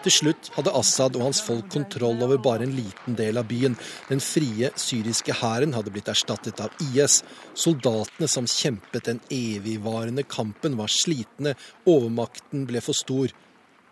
[0.00, 3.76] Til slutt hadde Assad og hans folk kontroll over bare en liten del av byen.
[4.08, 7.20] Den frie syriske hæren hadde blitt erstattet av IS.
[7.52, 11.52] Soldatene som kjempet den evigvarende kampen, var slitne.
[11.84, 13.36] Overmakten ble for stor.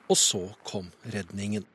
[0.09, 1.69] Og så kom redningen.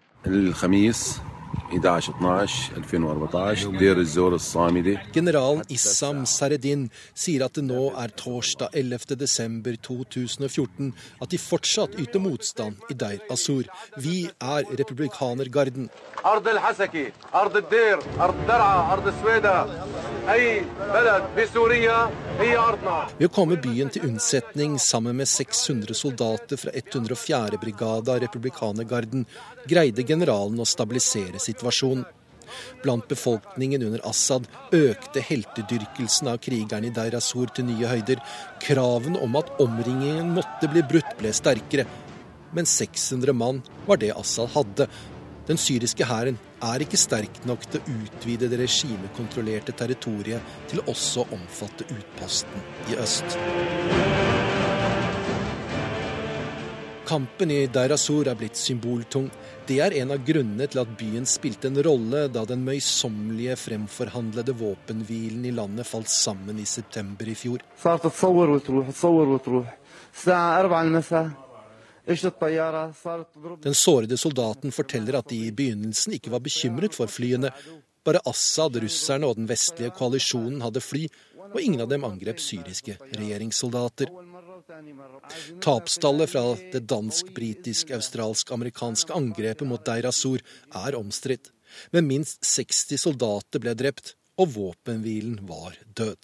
[5.14, 10.92] Generalen Issam Saredin sier at det nå er torsdag 11.12.2014
[11.22, 13.70] at de fortsatt yter motstand i Deir Azur.
[13.98, 15.90] Vi er republikanergarden.
[23.18, 27.60] Ved å komme byen til unnsetning sammen med 600 soldater fra 104.
[27.62, 29.26] brigade av republikanergarden
[29.68, 32.06] greide generalen å stabilisere situasjonen.
[32.84, 38.22] Blant befolkningen under Assad økte heltedyrkelsen av krigerne i Deir Azur til nye høyder.
[38.64, 41.88] Kravene om at omringingen måtte bli brutt, ble sterkere.
[42.54, 44.90] Men 600 mann var det Assad hadde.
[45.48, 51.26] Den syriske hæren er ikke sterk nok til å utvide det regimekontrollerte territoriet til også
[51.26, 53.36] å omfatte utposten i øst.
[57.04, 59.28] Kampen i Deir Azur er blitt symboltung.
[59.64, 64.56] Det er en av grunnene til at byen spilte en rolle da den møysommelige fremforhandlede
[64.60, 67.64] våpenhvilen i landet falt sammen i september i fjor.
[73.64, 77.54] Den sårede soldaten forteller at de i begynnelsen ikke var bekymret for flyene.
[78.04, 81.06] Bare Assad, russerne og den vestlige koalisjonen hadde fly,
[81.54, 84.12] og ingen av dem angrep syriske regjeringssoldater.
[85.62, 90.40] Tapstallet fra det dansk-britisk-australsk-amerikanske angrepet mot Deir Azur
[90.86, 91.52] er omstridt,
[91.92, 96.18] men minst 60 soldater ble drept og våpenhvilen var død.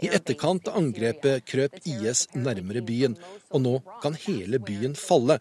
[0.00, 3.18] I etterkant av angrepet krøp IS nærmere byen,
[3.50, 3.74] og nå
[4.04, 5.40] kan hele byen falle.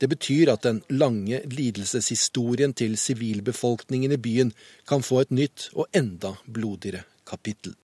[0.00, 4.52] Det betyr at den lange lidelseshistorien til sivilbefolkningen i byen
[4.88, 7.74] kan få et nytt og enda blodigere kapittel.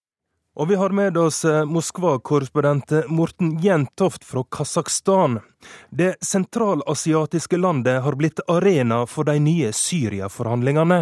[0.59, 5.39] Og vi har med oss eh, Moskva-korrespondent Morten Jentoft fra Kasakhstan.
[5.91, 10.99] Det sentralasiatiske landet har blitt arena for de nye Syria-forhandlingene.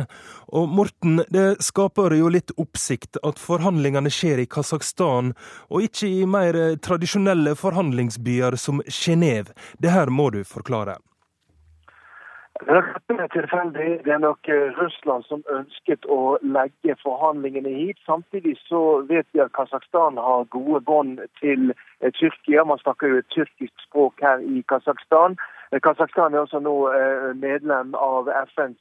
[0.53, 5.33] Og Morten, det skaper jo litt oppsikt at forhandlingene skjer i Kasakhstan,
[5.73, 9.57] og ikke i mer eh, tradisjonelle forhandlingsbyer som Genéve.
[9.81, 11.01] Det her må du forklare.
[12.65, 14.01] Tilfeldig.
[14.05, 17.99] Det er nok eh, Russland som ønsket å legge forhandlingene hit.
[18.07, 22.65] Samtidig så vet vi at Kasakhstan har gode bånd til eh, Tyrkia.
[22.65, 25.37] Man snakker jo et tyrkisk språk her i Kasakhstan.
[25.73, 26.77] Eh, Kasakhstan er også nå
[27.37, 28.81] medlem av FNs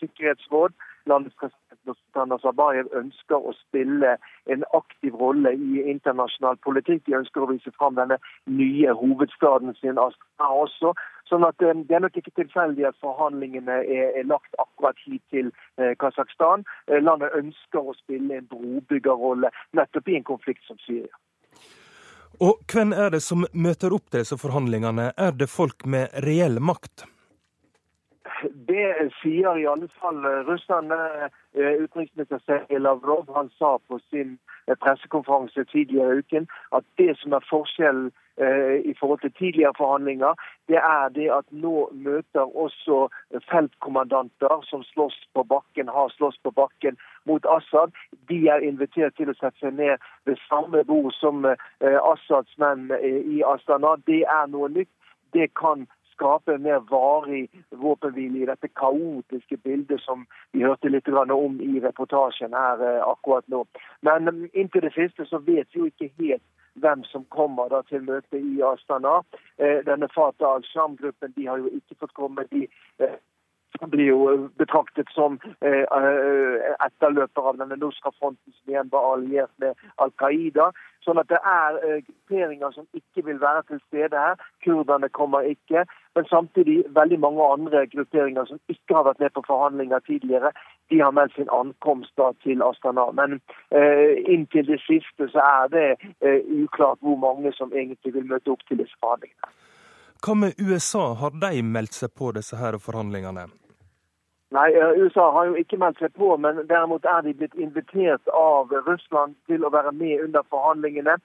[0.00, 0.76] sikkerhetsråd.
[1.06, 4.14] Landets president Nazarbayev ønsker å spille
[4.52, 7.04] en aktiv rolle i internasjonal politikk.
[7.06, 10.94] De ønsker å vise fram denne nye hovedstaden sin Astana også.
[11.30, 15.22] Sånn at eh, Det er nok ikke tilfeldig at forhandlingene er, er lagt akkurat hit
[15.34, 16.66] til eh, Kasakhstan.
[16.90, 21.12] Eh, landet ønsker å spille en brobyggerrolle nettopp i en konflikt som Syria.
[22.42, 25.12] Og Hvem er det som møter opp til disse forhandlingene?
[25.16, 27.06] Er det folk med reell makt?
[28.68, 31.30] Det sier i alle fall russerne.
[31.54, 37.46] Utenriksminister Sergej Lavrov han sa på sin pressekonferanse tidligere i uken at det som er
[37.50, 40.34] forskjellen Eh, i forhold til tidligere forhandlinger,
[40.68, 43.08] det er det at nå møter også
[43.50, 47.92] feltkommandanter som slåss på bakken, har slåss på bakken mot Assad.
[48.28, 52.90] De er invitert til å sette seg ned ved samme bord som eh, Assads menn
[52.98, 53.94] eh, i Astana.
[54.10, 54.90] Det er noe nytt.
[55.30, 61.08] Det kan skape en mer varig våpenhvile i dette kaotiske bildet som vi hørte litt
[61.08, 63.64] om i reportasjen her akkurat nå.
[64.00, 66.42] Men inntil det siste så vet vi jo ikke helt
[66.74, 69.20] hvem som kommer da til møte i Astana.
[69.58, 72.46] Eh, denne Fatah al-Sham-gruppen de har jo ikke fått komme.
[72.50, 72.66] de
[72.98, 73.18] eh,
[73.80, 75.84] blir jo betraktet som eh,
[76.86, 80.70] etterløper av denne Nusra-fronten som igjen var alliert med Al Qaida.
[81.04, 84.38] Sånn at det er eh, grupperinger som ikke vil være til stede her.
[84.64, 85.84] Kurderne kommer ikke.
[86.14, 90.54] Men samtidig veldig mange andre grupperinger som ikke har vært med på forhandlinger tidligere,
[90.92, 93.10] de har meldt sin ankomst da til Astana.
[93.12, 93.40] Men
[93.74, 95.88] eh, inntil det siste så er det
[96.22, 99.52] eh, uklart hvor mange som egentlig vil møte opp til disse forhandlingene.
[100.24, 103.50] Hva med USA, har de meldt seg på disse her forhandlingene?
[104.54, 108.28] Nei, eh, USA har jo ikke meldt seg på, men derimot er de blitt invitert
[108.38, 111.16] av Russland til å være med under forhandlingene.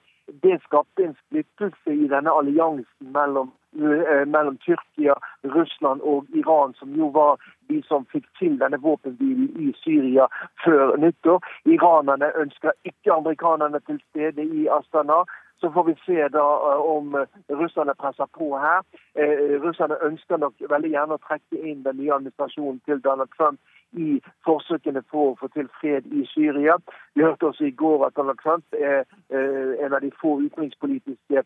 [0.42, 5.14] Det skapte en splittelse i denne alliansen mellom, eh, mellom Tyrkia,
[5.44, 10.26] Russland og Iran, som jo var de som fikk til denne våpenhvilen i Syria
[10.64, 11.38] før nyttår.
[11.66, 15.22] Iranerne ønsker ikke amerikanerne til stede i Astana.
[15.60, 18.80] Så får vi se da eh, om eh, russerne presser på her.
[19.14, 23.60] Eh, russerne ønsker nok veldig gjerne å trekke inn den nye administrasjonen til Donald Trump
[23.92, 26.78] i forsøkene på å få til fred i Syria.
[27.14, 29.02] Vi hørte også i går at Donald Trump er
[29.34, 31.42] en av de få utenrikspolitiske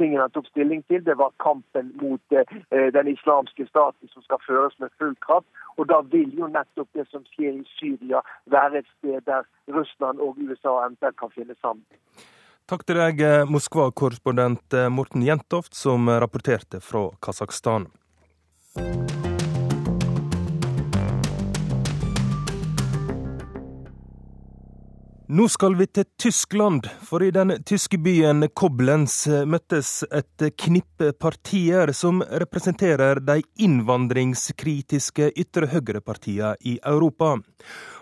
[0.00, 1.02] tingene han tok stilling til.
[1.04, 2.36] Det var kampen mot
[2.96, 5.44] den islamske staten som skal føres med full kraft.
[5.76, 9.44] Og da vil jo nettopp det som skjer i Syria være et sted der
[9.76, 11.84] Russland og USA eventuelt kan finne sammen.
[12.66, 17.86] Takk til deg, eh, Moskva-korrespondent eh, Morten Jentoft, som rapporterte fra Kasakhstan.
[25.28, 31.08] Nå skal vi til Tyskland, for i den tyske byen Koblenz eh, møttes et knippe
[31.18, 37.32] partier som representerer de innvandringskritiske ytre høyre-partiene i Europa.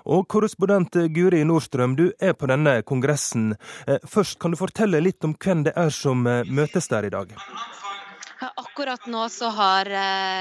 [0.05, 3.55] Og korrespondent Guri Nordstrøm, du er på denne kongressen.
[3.89, 7.15] Eh, først kan du fortelle litt om hvem det er som eh, møtes der i
[7.15, 7.33] dag?
[8.45, 9.89] Akkurat nå så har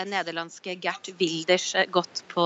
[0.10, 2.44] nederlandske Gert Wilders gått på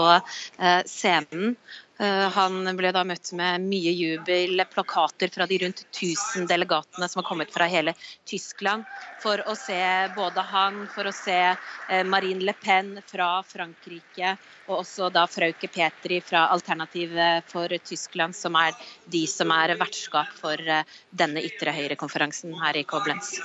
[0.86, 1.56] scenen.
[2.00, 7.24] Eh, han ble da møtt med mye jubel, plakater fra de rundt 1000 delegatene som
[7.24, 7.96] har kommet fra hele
[8.26, 8.86] Tyskland,
[9.22, 9.80] for å se
[10.16, 14.36] både han, for å se eh, Marine Le Pen fra Frankrike,
[14.68, 18.78] og også da Frauke Petri fra Alternativet for Tyskland, som er
[19.10, 23.40] de som er vertskap for eh, denne ytre høyre-konferansen her i Koblenz.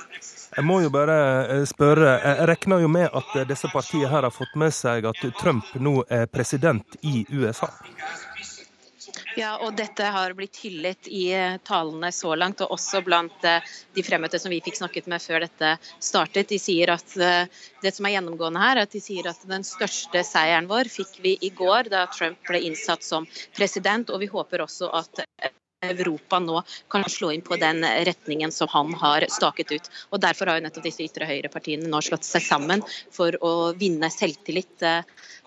[0.53, 4.53] Jeg må jo bare spørre, jeg regner jo med at disse partiene her har fått
[4.61, 7.71] med seg at Trump nå er president i USA?
[9.35, 13.65] Ja, og dette har blitt hyllet i eh, talene så langt, og også blant eh,
[13.95, 16.51] de fremmøtte som vi fikk snakket med før dette startet.
[16.51, 19.65] De sier at eh, Det som er gjennomgående her, er at de sier at den
[19.67, 23.27] største seieren vår fikk vi i går, da Trump ble innsatt som
[23.57, 25.25] president, og vi håper også at
[25.91, 26.61] Europa nå
[26.91, 29.91] kan slå inn på den retningen som han har staket ut.
[30.11, 34.09] Og Derfor har jo nettopp disse ytre høyre-partiene nå slått seg sammen for å vinne
[34.13, 34.87] selvtillit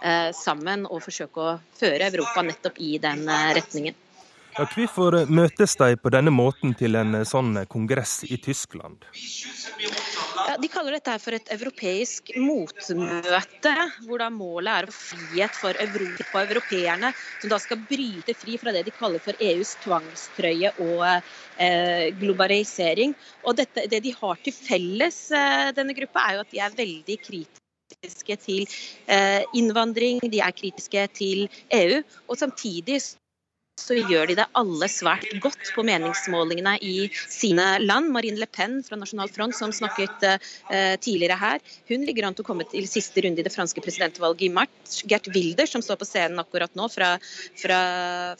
[0.02, 3.96] Eh, sammen og forsøke å føre Europa nettopp i den eh, retningen.
[4.56, 9.08] Ja, hvorfor møtes de på denne måten til en eh, sånn kongress i Tyskland?
[10.46, 13.72] Ja, de kaller dette for et europeisk motmøte,
[14.06, 17.10] hvor da målet er frihet for Europa og europeerne,
[17.42, 23.16] som da skal bryte fri fra det de kaller for EUs tvangstrøye og eh, globalisering.
[23.42, 26.78] Og dette, Det de har til felles, eh, denne gruppa, er jo at de er
[26.78, 28.70] veldig kritiske til
[29.10, 32.02] eh, innvandring, de er kritiske til EU.
[32.30, 33.02] Og samtidig
[33.86, 38.08] så gjør de det alle svært godt på meningsmålingene i sine land.
[38.14, 42.46] Marine Le Pen fra Nasjonal Front, som snakket uh, tidligere her, hun ligger an til
[42.46, 45.02] å komme til siste runde i det franske presidentvalget i mars.
[45.06, 47.12] Gert Wilder, som står på scenen akkurat nå, fra,
[47.60, 47.80] fra,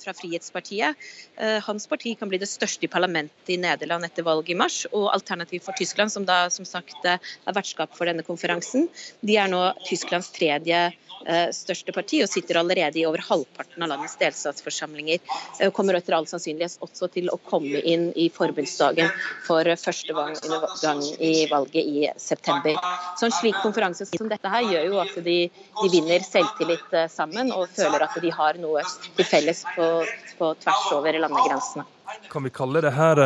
[0.01, 1.07] fra Frihetspartiet.
[1.39, 4.82] Uh, hans parti kan bli det største i parlamentet i Nederland etter valget i mars.
[4.93, 8.89] Og Alternativ for Tyskland, som da som sagt er vertskap for denne konferansen,
[9.20, 10.89] de er nå Tysklands tredje
[11.24, 15.22] Eh, største parti og sitter allerede i over halvparten av landets delstatsforsamlinger.
[15.61, 19.11] Eh, kommer etter all sannsynlighet også til å komme inn i forbundsdagen
[19.47, 22.79] for første gang i valget i september.
[23.18, 25.39] Så En slik konferanse som dette her gjør jo at de,
[25.83, 28.85] de vinner selvtillit eh, sammen og føler at de har noe
[29.16, 29.91] til felles på,
[30.39, 31.87] på tvers over landegrensene.
[32.31, 33.18] Kan vi kalle det her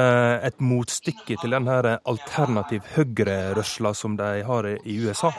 [0.47, 5.35] et motstykke til den alternativ høyre-rørsla som de har i USA?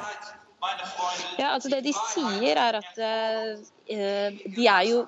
[1.42, 5.02] Ja, altså Det de sier, er at uh, de er jo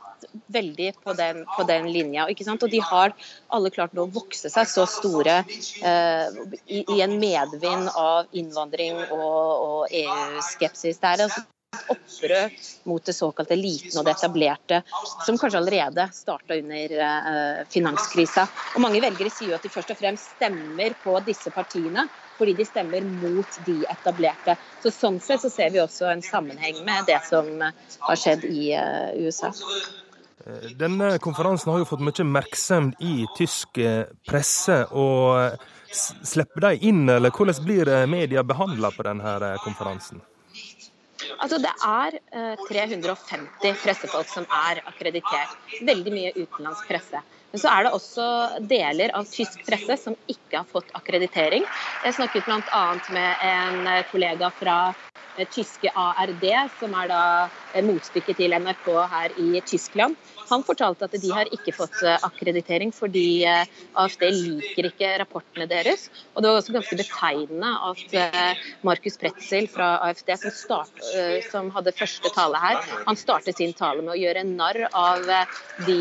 [0.53, 2.25] veldig på den, på den linja.
[2.31, 2.63] ikke sant?
[2.65, 3.13] Og de har
[3.53, 6.27] alle klart nå å vokse seg så store uh,
[6.65, 10.97] i, i, en medvind av innvandring og, og EU-skepsis.
[11.03, 11.45] Det er altså
[11.89, 12.51] opprør
[12.89, 14.81] mot det såkalte eliten og det etablerte,
[15.25, 18.45] som kanskje allerede starta under uh, finanskrisa.
[18.75, 22.07] Og Mange velgere sier jo at de først og fremst stemmer på disse partiene
[22.37, 24.57] fordi de stemmer mot de etablerte.
[24.83, 28.73] Så Sånn sett så ser vi også en sammenheng med det som har skjedd i
[28.77, 29.53] uh, USA.
[30.75, 33.79] Denne konferansen har jo fått mye oppmerksomhet i tysk
[34.27, 34.81] presse.
[34.91, 35.55] og
[35.93, 40.19] Slipper de inn, eller hvordan blir media behandla på denne konferansen?
[41.39, 45.55] Altså, det er eh, 350 pressefolk som er akkreditert.
[45.85, 47.21] Veldig mye utenlandsk presse.
[47.53, 48.27] Men så er det også
[48.65, 51.65] deler av tysk presse som ikke har fått akkreditering.
[52.01, 52.85] Jeg snakket bl.a.
[53.13, 54.77] med en kollega fra
[55.37, 56.47] eh, tyske ARD,
[56.79, 57.19] som er da
[57.75, 60.17] eh, motstykket til NRK her i Tyskland.
[60.49, 66.07] Han fortalte at de har ikke fått eh, akkreditering fordi AFD liker ikke rapportene deres.
[66.33, 68.17] Og det var også ganske betegnende at
[68.81, 71.05] Markus Pretzel fra AFD, som, start,
[71.51, 75.29] som, hadde første tale her, han startet sin tale med å gjøre narr av
[75.85, 75.99] de,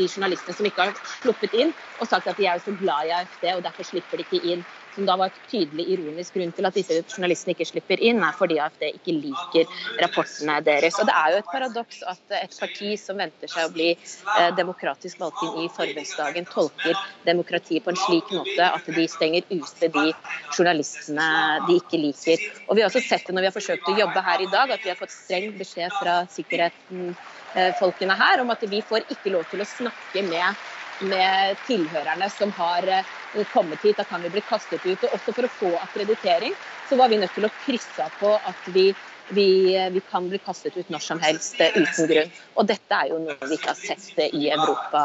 [0.00, 3.14] de journalistene som ikke har sluppet inn, og sagt at de er så glad i
[3.18, 6.68] AFD og derfor slipper de ikke inn som da var et tydelig ironisk grunn til
[6.68, 9.72] at disse journalistene ikke slipper inn, er fordi AFD ikke liker
[10.02, 10.98] rapportene deres.
[11.00, 14.50] Og Det er jo et paradoks at et parti som venter seg å bli eh,
[14.58, 19.90] demokratisk valgt inn i forbundsdagen, tolker demokratiet på en slik måte at de stenger ute
[19.98, 20.06] de
[20.54, 21.28] journalistene
[21.68, 22.46] de ikke liker.
[22.68, 24.70] Og Vi har også sett det når vi har forsøkt å jobbe her i dag,
[24.74, 29.46] at vi har fått streng beskjed fra sikkerhetsfolkene her om at vi får ikke lov
[29.50, 30.64] til å snakke med
[31.00, 33.96] med tilhørerne som har eh, kommet hit.
[33.96, 35.02] Da kan vi bli kastet ut.
[35.04, 36.54] Og også for å få akkreditering
[36.88, 38.86] så var vi nødt til å krysse av på at vi,
[39.34, 39.48] vi,
[39.94, 42.30] vi, kan bli kastet ut når som helst eh, uten grunn.
[42.54, 45.04] Og dette er jo noe vi ikke har sett i Europa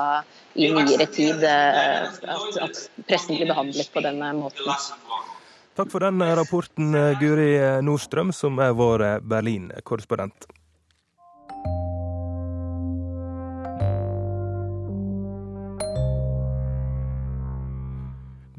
[0.59, 4.69] i nyere tid, eh, at, at pressen blir behandlet på denne måten.
[5.79, 7.53] Takk for den rapporten, Guri
[7.85, 10.49] Nordstrøm, som er vår Berlin-korrespondent.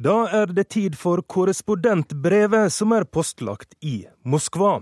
[0.01, 4.79] Da er det tid for korrespondentbrevet som er postlagt i Moskva.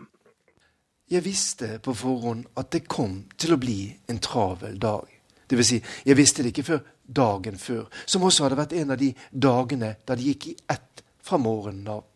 [1.10, 5.08] Jeg visste på forhånd at det kom til å bli en travel dag.
[5.48, 8.94] Det vil si, jeg visste det ikke før dagen før, som også hadde vært en
[8.94, 12.06] av de dagene da det gikk i ett fra morgenen av.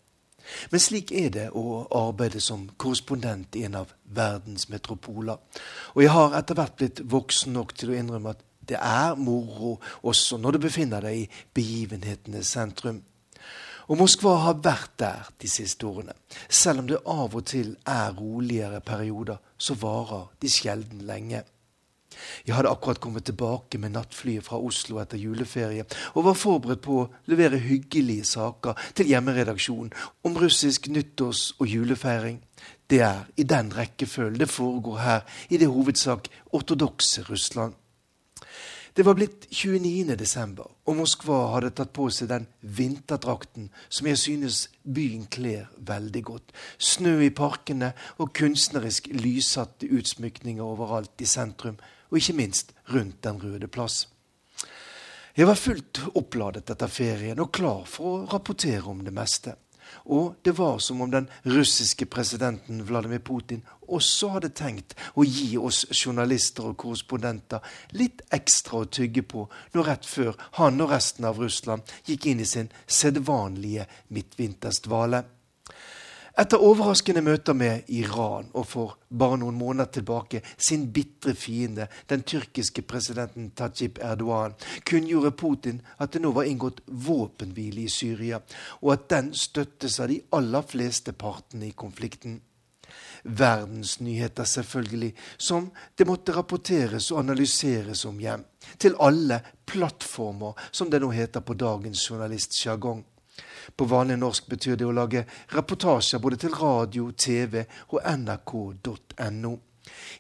[0.71, 5.43] Men slik er det å arbeide som korrespondent i en av verdens metropoler.
[5.97, 9.79] Og jeg har etter hvert blitt voksen nok til å innrømme at det er moro
[10.03, 13.03] også når du befinner deg i begivenhetenes sentrum.
[13.91, 16.15] Og Moskva har vært der de siste årene.
[16.49, 21.43] Selv om det av og til er roligere perioder, så varer de sjelden lenge.
[22.47, 25.85] Jeg hadde akkurat kommet tilbake med nattflyet fra Oslo etter juleferie,
[26.15, 29.93] og var forberedt på å levere hyggelige saker til hjemmeredaksjonen
[30.29, 32.41] om russisk nyttårs- og julefeiring.
[32.91, 37.75] Det er i den rekkefølgen det foregår her i det hovedsak ortodokse Russland.
[38.95, 40.17] Det var blitt 29.
[40.21, 46.23] desember, og Moskva hadde tatt på seg den vinterdrakten som jeg synes byen kler veldig
[46.29, 46.53] godt.
[46.77, 51.81] Snø i parkene og kunstnerisk lyssatte utsmykninger overalt i sentrum,
[52.13, 54.09] og ikke minst rundt Den røde plass.
[55.33, 59.57] Jeg var fullt oppladet etter ferien og klar for å rapportere om det meste.
[60.05, 63.63] Og det var som om den russiske presidenten Vladimir Putin
[63.93, 67.61] også hadde tenkt å gi oss journalister og korrespondenter
[67.99, 72.43] litt ekstra å tygge på når rett før han og resten av Russland gikk inn
[72.43, 75.25] i sin sedvanlige midtvintersdvale.
[76.33, 82.23] Etter overraskende møter med Iran og for bare noen måneder tilbake sin bitre fiende, den
[82.25, 84.55] tyrkiske presidenten Tajib Erdogan,
[84.89, 88.41] kunngjorde Putin at det nå var inngått våpenhvile i Syria,
[88.81, 92.41] og at den støttes av de aller fleste partene i konflikten.
[93.23, 95.69] Verdensnyheter, selvfølgelig, som
[95.99, 98.45] det måtte rapporteres og analyseres om hjem.
[98.81, 103.05] Til alle plattformer, som det nå heter på dagens journalistsjargong.
[103.77, 109.53] På vanlig norsk betyr det å lage reportasjer både til radio, TV og nrk.no.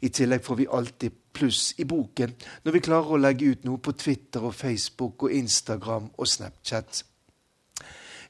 [0.00, 2.34] I tillegg får vi alltid pluss i boken
[2.64, 7.04] når vi klarer å legge ut noe på Twitter og Facebook og Instagram og Snapchat.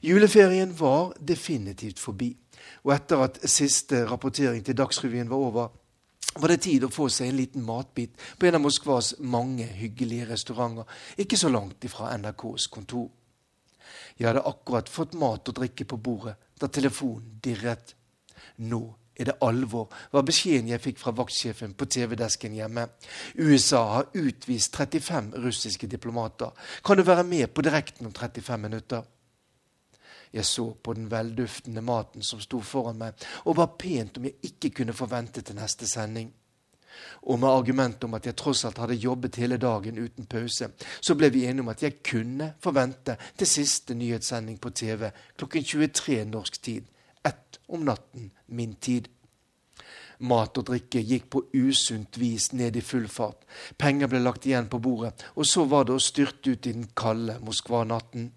[0.03, 2.33] Juleferien var definitivt forbi,
[2.83, 5.69] og etter at siste rapportering til Dagsrevyen var over,
[6.33, 10.27] var det tid å få seg en liten matbit på en av Moskvas mange hyggelige
[10.31, 10.87] restauranter,
[11.17, 13.07] ikke så langt ifra NRKs kontor.
[14.17, 17.95] Jeg hadde akkurat fått mat og drikke på bordet da telefonen dirret.
[18.63, 18.83] Nå
[19.15, 22.87] er det alvor, var beskjeden jeg fikk fra vaktsjefen på TV-desken hjemme.
[23.37, 26.53] USA har utvist 35 russiske diplomater.
[26.85, 29.03] Kan du være med på direkten om 35 minutter?
[30.33, 34.49] Jeg så på den velduftende maten som sto foran meg, og var pent om jeg
[34.49, 36.31] ikke kunne forvente til neste sending
[37.23, 40.69] og med argumentet om at jeg tross alt hadde jobbet hele dagen uten pause,
[41.01, 45.63] så ble vi enige om at jeg kunne forvente til siste nyhetssending på TV klokken
[45.63, 46.87] 23 norsk tid,
[47.25, 49.07] ett om natten min tid.
[50.23, 53.41] Mat og drikke gikk på usunt vis ned i full fart.
[53.77, 56.87] Penger ble lagt igjen på bordet, og så var det å styrte ut i den
[56.95, 58.29] kalde Moskva-natten.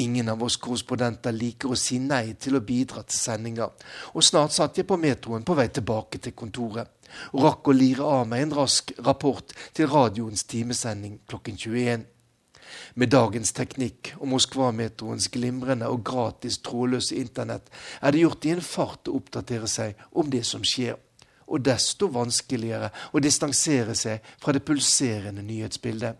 [0.00, 3.70] Ingen av oss korrespondenter liker å si nei til å bidra til sendinger,
[4.14, 6.99] og snart satt jeg på metroen på vei tilbake til kontoret
[7.32, 12.06] og rakk å lire av meg en rask rapport til radioens timesending klokken 21.
[12.94, 18.64] Med dagens teknikk og Moskva-metroens glimrende og gratis trådløse internett er det gjort i en
[18.64, 20.96] fart å oppdatere seg om det som skjer,
[21.50, 26.18] og desto vanskeligere å distansere seg fra det pulserende nyhetsbildet.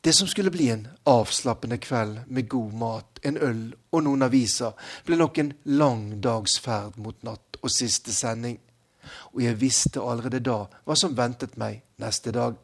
[0.00, 4.72] Det som skulle bli en avslappende kveld med god mat, en øl og noen aviser,
[5.04, 8.56] ble nok en lang dags ferd mot natt og siste sending
[9.34, 12.56] og jeg visste allerede da hva som ventet meg neste dag.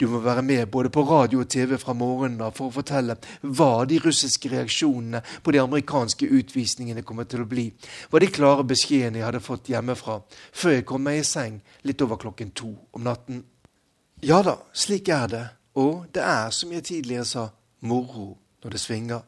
[0.00, 3.16] Du må være med både på radio og TV fra morgenen av for å fortelle
[3.42, 7.68] hva de russiske reaksjonene på de amerikanske utvisningene kommer til å bli,
[8.10, 12.02] hva de klare beskjedene jeg hadde fått hjemmefra før jeg kom meg i seng litt
[12.06, 13.42] over klokken to om natten.
[14.24, 15.44] Ja da, slik er det,
[15.80, 17.48] og det er, som jeg tidligere sa,
[17.80, 19.22] moro når det svinger.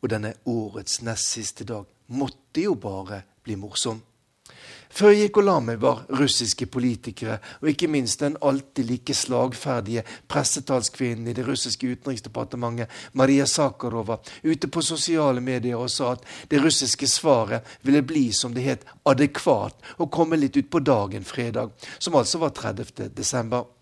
[0.00, 4.00] Og denne årets nest siste dag måtte jo bare bli morsom.
[4.96, 9.16] Før jeg gikk og la meg, var russiske politikere, og ikke minst den alltid like
[9.16, 16.24] slagferdige pressetalskvinnen i det russiske utenriksdepartementet, Maria Sakharova, ute på sosiale medier og sa at
[16.48, 21.76] det russiske svaret ville bli, som det het, adekvat og komme litt utpå dagen fredag,
[21.98, 23.10] som altså var 30.
[23.12, 23.75] desember.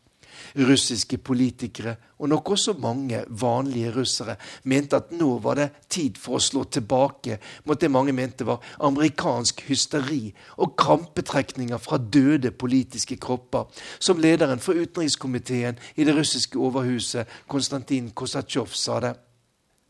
[0.54, 6.38] Russiske politikere, og nok også mange vanlige russere, mente at nå var det tid for
[6.38, 10.28] å slå tilbake mot det mange mente var amerikansk hysteri
[10.62, 13.66] og krampetrekninger fra døde politiske kropper,
[13.98, 19.14] som lederen for utenrikskomiteen i det russiske overhuset, Konstantin Kosatsjov, sa det.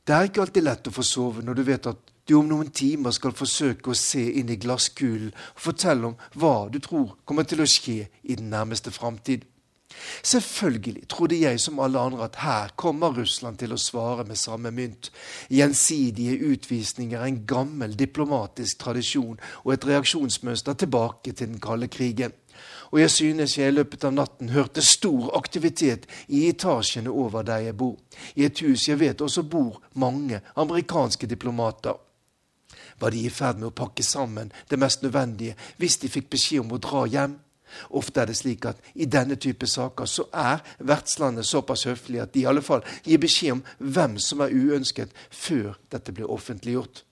[0.05, 2.71] Det er ikke alltid lett å få sove når du vet at du om noen
[2.73, 7.45] timer skal forsøke å se inn i glasskulen og fortelle om hva du tror kommer
[7.49, 9.45] til å skje i den nærmeste framtid.
[10.23, 14.71] Selvfølgelig trodde jeg som alle andre at her kommer Russland til å svare med samme
[14.75, 15.11] mynt.
[15.53, 22.33] Gjensidige utvisninger er en gammel diplomatisk tradisjon og et reaksjonsmønster tilbake til den kalde krigen.
[22.93, 27.67] Og jeg synes jeg i løpet av natten hørte stor aktivitet i etasjene over der
[27.67, 27.97] jeg bor.
[28.37, 31.99] I et hus jeg vet også bor mange amerikanske diplomater.
[33.01, 36.63] Var de i ferd med å pakke sammen det mest nødvendige hvis de fikk beskjed
[36.63, 37.35] om å dra hjem?
[37.91, 42.35] Ofte er det slik at i denne type saker så er vertslandet såpass høflig at
[42.35, 47.05] de i alle fall gir beskjed om hvem som er uønsket, før dette blir offentliggjort.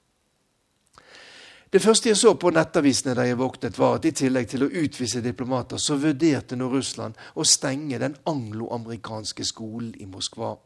[1.72, 4.72] Det første jeg så på nettavisene da jeg våknet, var at i tillegg til å
[4.82, 10.58] utvise diplomater, så vurderte nå Russland å stenge den angloamerikanske skolen i Moskva.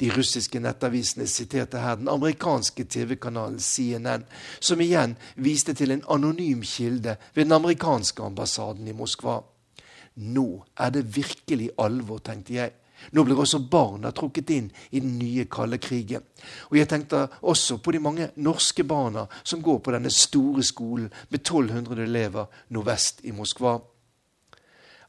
[0.00, 4.24] De russiske nettavisene siterte her den amerikanske TV-kanalen CNN,
[4.60, 9.40] som igjen viste til en anonym kilde ved den amerikanske ambassaden i Moskva.
[10.18, 10.48] Nå
[10.78, 12.74] er det virkelig alvor, tenkte jeg.
[13.14, 16.24] Nå blir også barna trukket inn i den nye kalde krigen.
[16.70, 21.06] Og jeg tenkte også på de mange norske barna som går på denne store skolen
[21.30, 23.78] med 1200 elever nordvest i Moskva.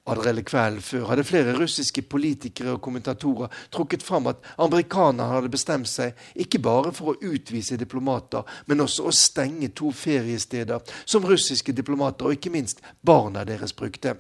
[0.08, 5.90] Allerede kvelden før hadde flere russiske politikere og kommentatorer trukket fram at amerikanerne hadde bestemt
[5.92, 11.76] seg ikke bare for å utvise diplomater, men også å stenge to feriesteder som russiske
[11.76, 14.16] diplomater og ikke minst barna deres brukte.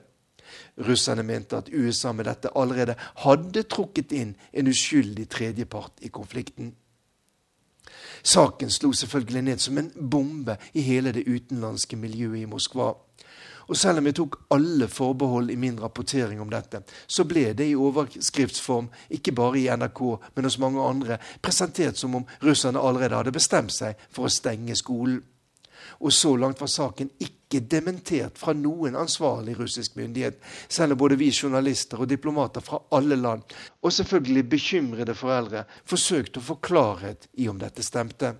[0.77, 6.73] Russerne mente at USA med dette allerede hadde trukket inn en uskyldig tredjepart i konflikten.
[8.23, 12.93] Saken slo selvfølgelig ned som en bombe i hele det utenlandske miljøet i Moskva.
[13.69, 17.67] Og selv om jeg tok alle forbehold i min rapportering om dette, så ble det
[17.69, 20.01] i overskriftsform, ikke bare i NRK,
[20.35, 24.77] men hos mange andre, presentert som om russerne allerede hadde bestemt seg for å stenge
[24.79, 25.21] skolen.
[25.99, 31.19] Og så langt var saken ikke dementert fra noen ansvarlig russisk myndighet, selv om både
[31.19, 33.45] vi journalister og diplomater fra alle land,
[33.83, 38.33] og selvfølgelig bekymrede foreldre, forsøkte å få klarhet i om dette stemte.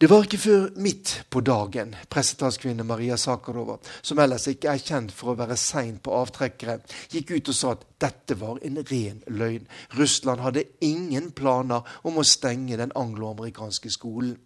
[0.00, 5.12] Det var ikke før midt på dagen pressetalskvinne Maria Sakarova, som ellers ikke er kjent
[5.12, 6.78] for å være sein på avtrekkere,
[7.12, 9.66] gikk ut og sa at dette var en ren løgn.
[9.98, 14.38] Russland hadde ingen planer om å stenge den angloamerikanske skolen.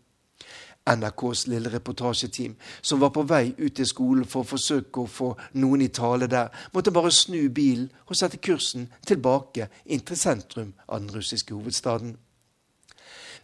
[0.90, 5.30] NRKs lille reportasjeteam, som var på vei ut til skolen for å forsøke å få
[5.62, 10.74] noen i tale der, måtte bare snu bilen og sette kursen tilbake inn til sentrum
[10.88, 12.16] av den russiske hovedstaden.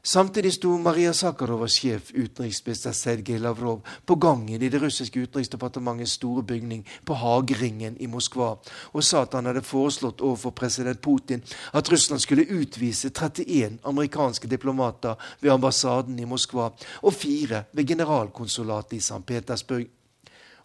[0.02, 6.42] Samtidig sto Maria Sakharovas sjef, utenriksminister Sergej Lavrov, på gangen i det russiske utenriksdepartementets store
[6.42, 8.54] bygning på Hageringen i Moskva
[8.92, 11.44] og sa at han hadde foreslått overfor president Putin
[11.76, 16.70] at Russland skulle utvise 31 amerikanske diplomater ved ambassaden i Moskva
[17.02, 19.20] og fire ved generalkonsulatet i St.
[19.26, 19.99] Petersburg.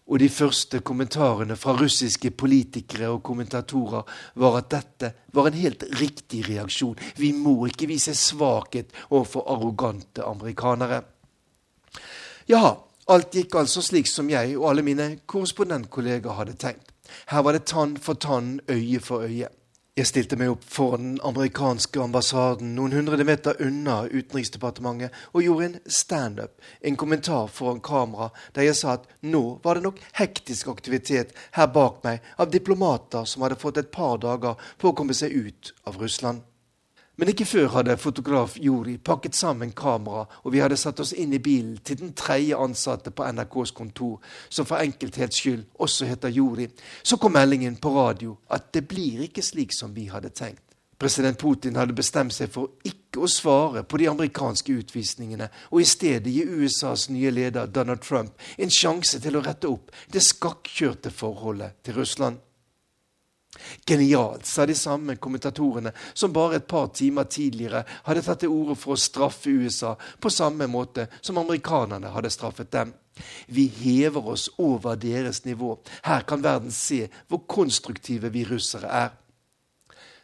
[0.06, 4.06] Og de første kommentarene fra russiske politikere og kommentatorer
[4.38, 6.94] var at dette var en helt riktig reaksjon.
[7.18, 11.02] Vi må ikke vise svakhet overfor arrogante amerikanere.
[12.46, 12.76] Ja,
[13.10, 16.92] alt gikk altså slik som jeg og alle mine korrespondentkolleger hadde tenkt.
[17.30, 19.50] Her var det tann for tann, øye for øye.
[19.96, 25.68] Jeg stilte meg opp foran den amerikanske ambassaden noen hundre meter unna Utenriksdepartementet og gjorde
[25.70, 26.52] en standup,
[26.84, 31.70] en kommentar foran kamera, der jeg sa at nå var det nok hektisk aktivitet her
[31.72, 35.72] bak meg av diplomater som hadde fått et par dager på å komme seg ut
[35.88, 36.44] av Russland.
[37.16, 41.32] Men ikke før hadde fotograf Juri pakket sammen kamera, og vi hadde satt oss inn
[41.32, 46.28] i bilen til den tredje ansatte på NRKs kontor, som for enkelthets skyld også heter
[46.28, 46.68] Juri.
[47.02, 50.60] Så kom meldingen på radio at det blir ikke slik som vi hadde tenkt.
[50.98, 55.88] President Putin hadde bestemt seg for ikke å svare på de amerikanske utvisningene, og i
[55.88, 61.12] stedet gi USAs nye leder Donald Trump en sjanse til å rette opp det skakkjørte
[61.12, 62.40] forholdet til Russland.
[63.86, 68.76] Genialt, sa de samme kommentatorene som bare et par timer tidligere hadde tatt til orde
[68.78, 72.94] for å straffe USA på samme måte som amerikanerne hadde straffet dem.
[73.46, 75.78] Vi hever oss over deres nivå.
[76.04, 79.14] Her kan verden se hvor konstruktive vi russere er.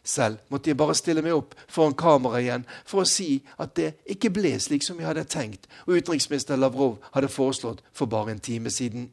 [0.04, 3.92] Selv måtte jeg bare stille meg opp foran kamera igjen for å si at det
[4.10, 8.42] ikke ble slik som jeg hadde tenkt og utenriksminister Lavrov hadde foreslått for bare en
[8.42, 9.06] time siden.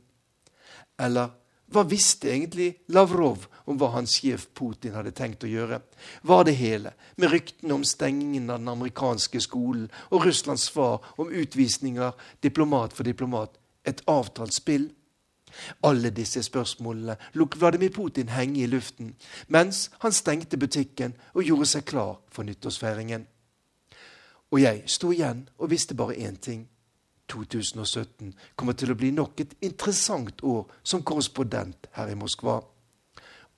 [0.99, 1.29] Eller
[1.69, 5.81] hva visste egentlig Lavrov om hva hans sjef Putin hadde tenkt å gjøre?
[6.25, 11.29] Var det hele, med ryktene om stengingen av den amerikanske skolen og Russlands svar om
[11.29, 13.53] utvisninger diplomat for diplomat,
[13.85, 14.89] et avtalt spill?
[15.85, 19.13] Alle disse spørsmålene lot Vladimir Putin henge i luften,
[19.47, 23.25] mens han stengte butikken og gjorde seg klar for nyttårsfeiringen.
[24.49, 26.65] Og jeg sto igjen og visste bare én ting.
[27.29, 32.59] 2017 kommer til å bli nok et interessant år som korrespondent her i Moskva.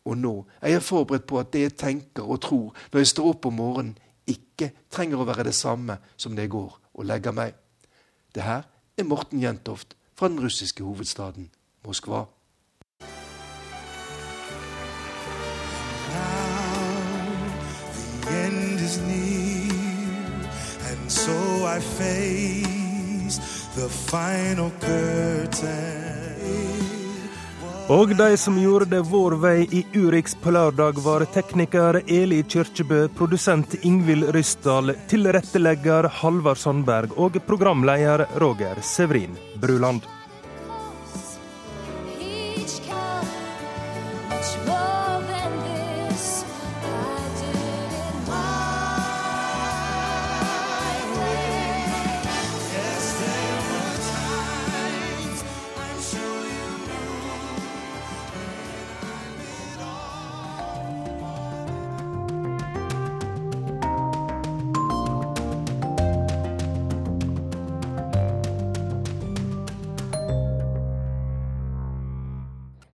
[0.06, 3.32] Og nå er jeg forberedt på at det jeg tenker og tror når jeg står
[3.36, 3.96] opp om morgenen,
[4.28, 7.56] ikke trenger å være det samme som det jeg går og legger meg.
[8.36, 8.68] Det her
[8.98, 11.50] er Morten Jentoft fra den russiske hovedstaden
[11.86, 12.28] Moskva.
[21.12, 26.12] so I face the final curtain.
[27.92, 33.08] Og de som gjorde det vår vei i Urix på lørdag, var tekniker Eli Kyrkjebø,
[33.18, 40.08] produsent Ingvild Ryssdal, tilrettelegger Halvard Sandberg og programleder Roger Severin Bruland.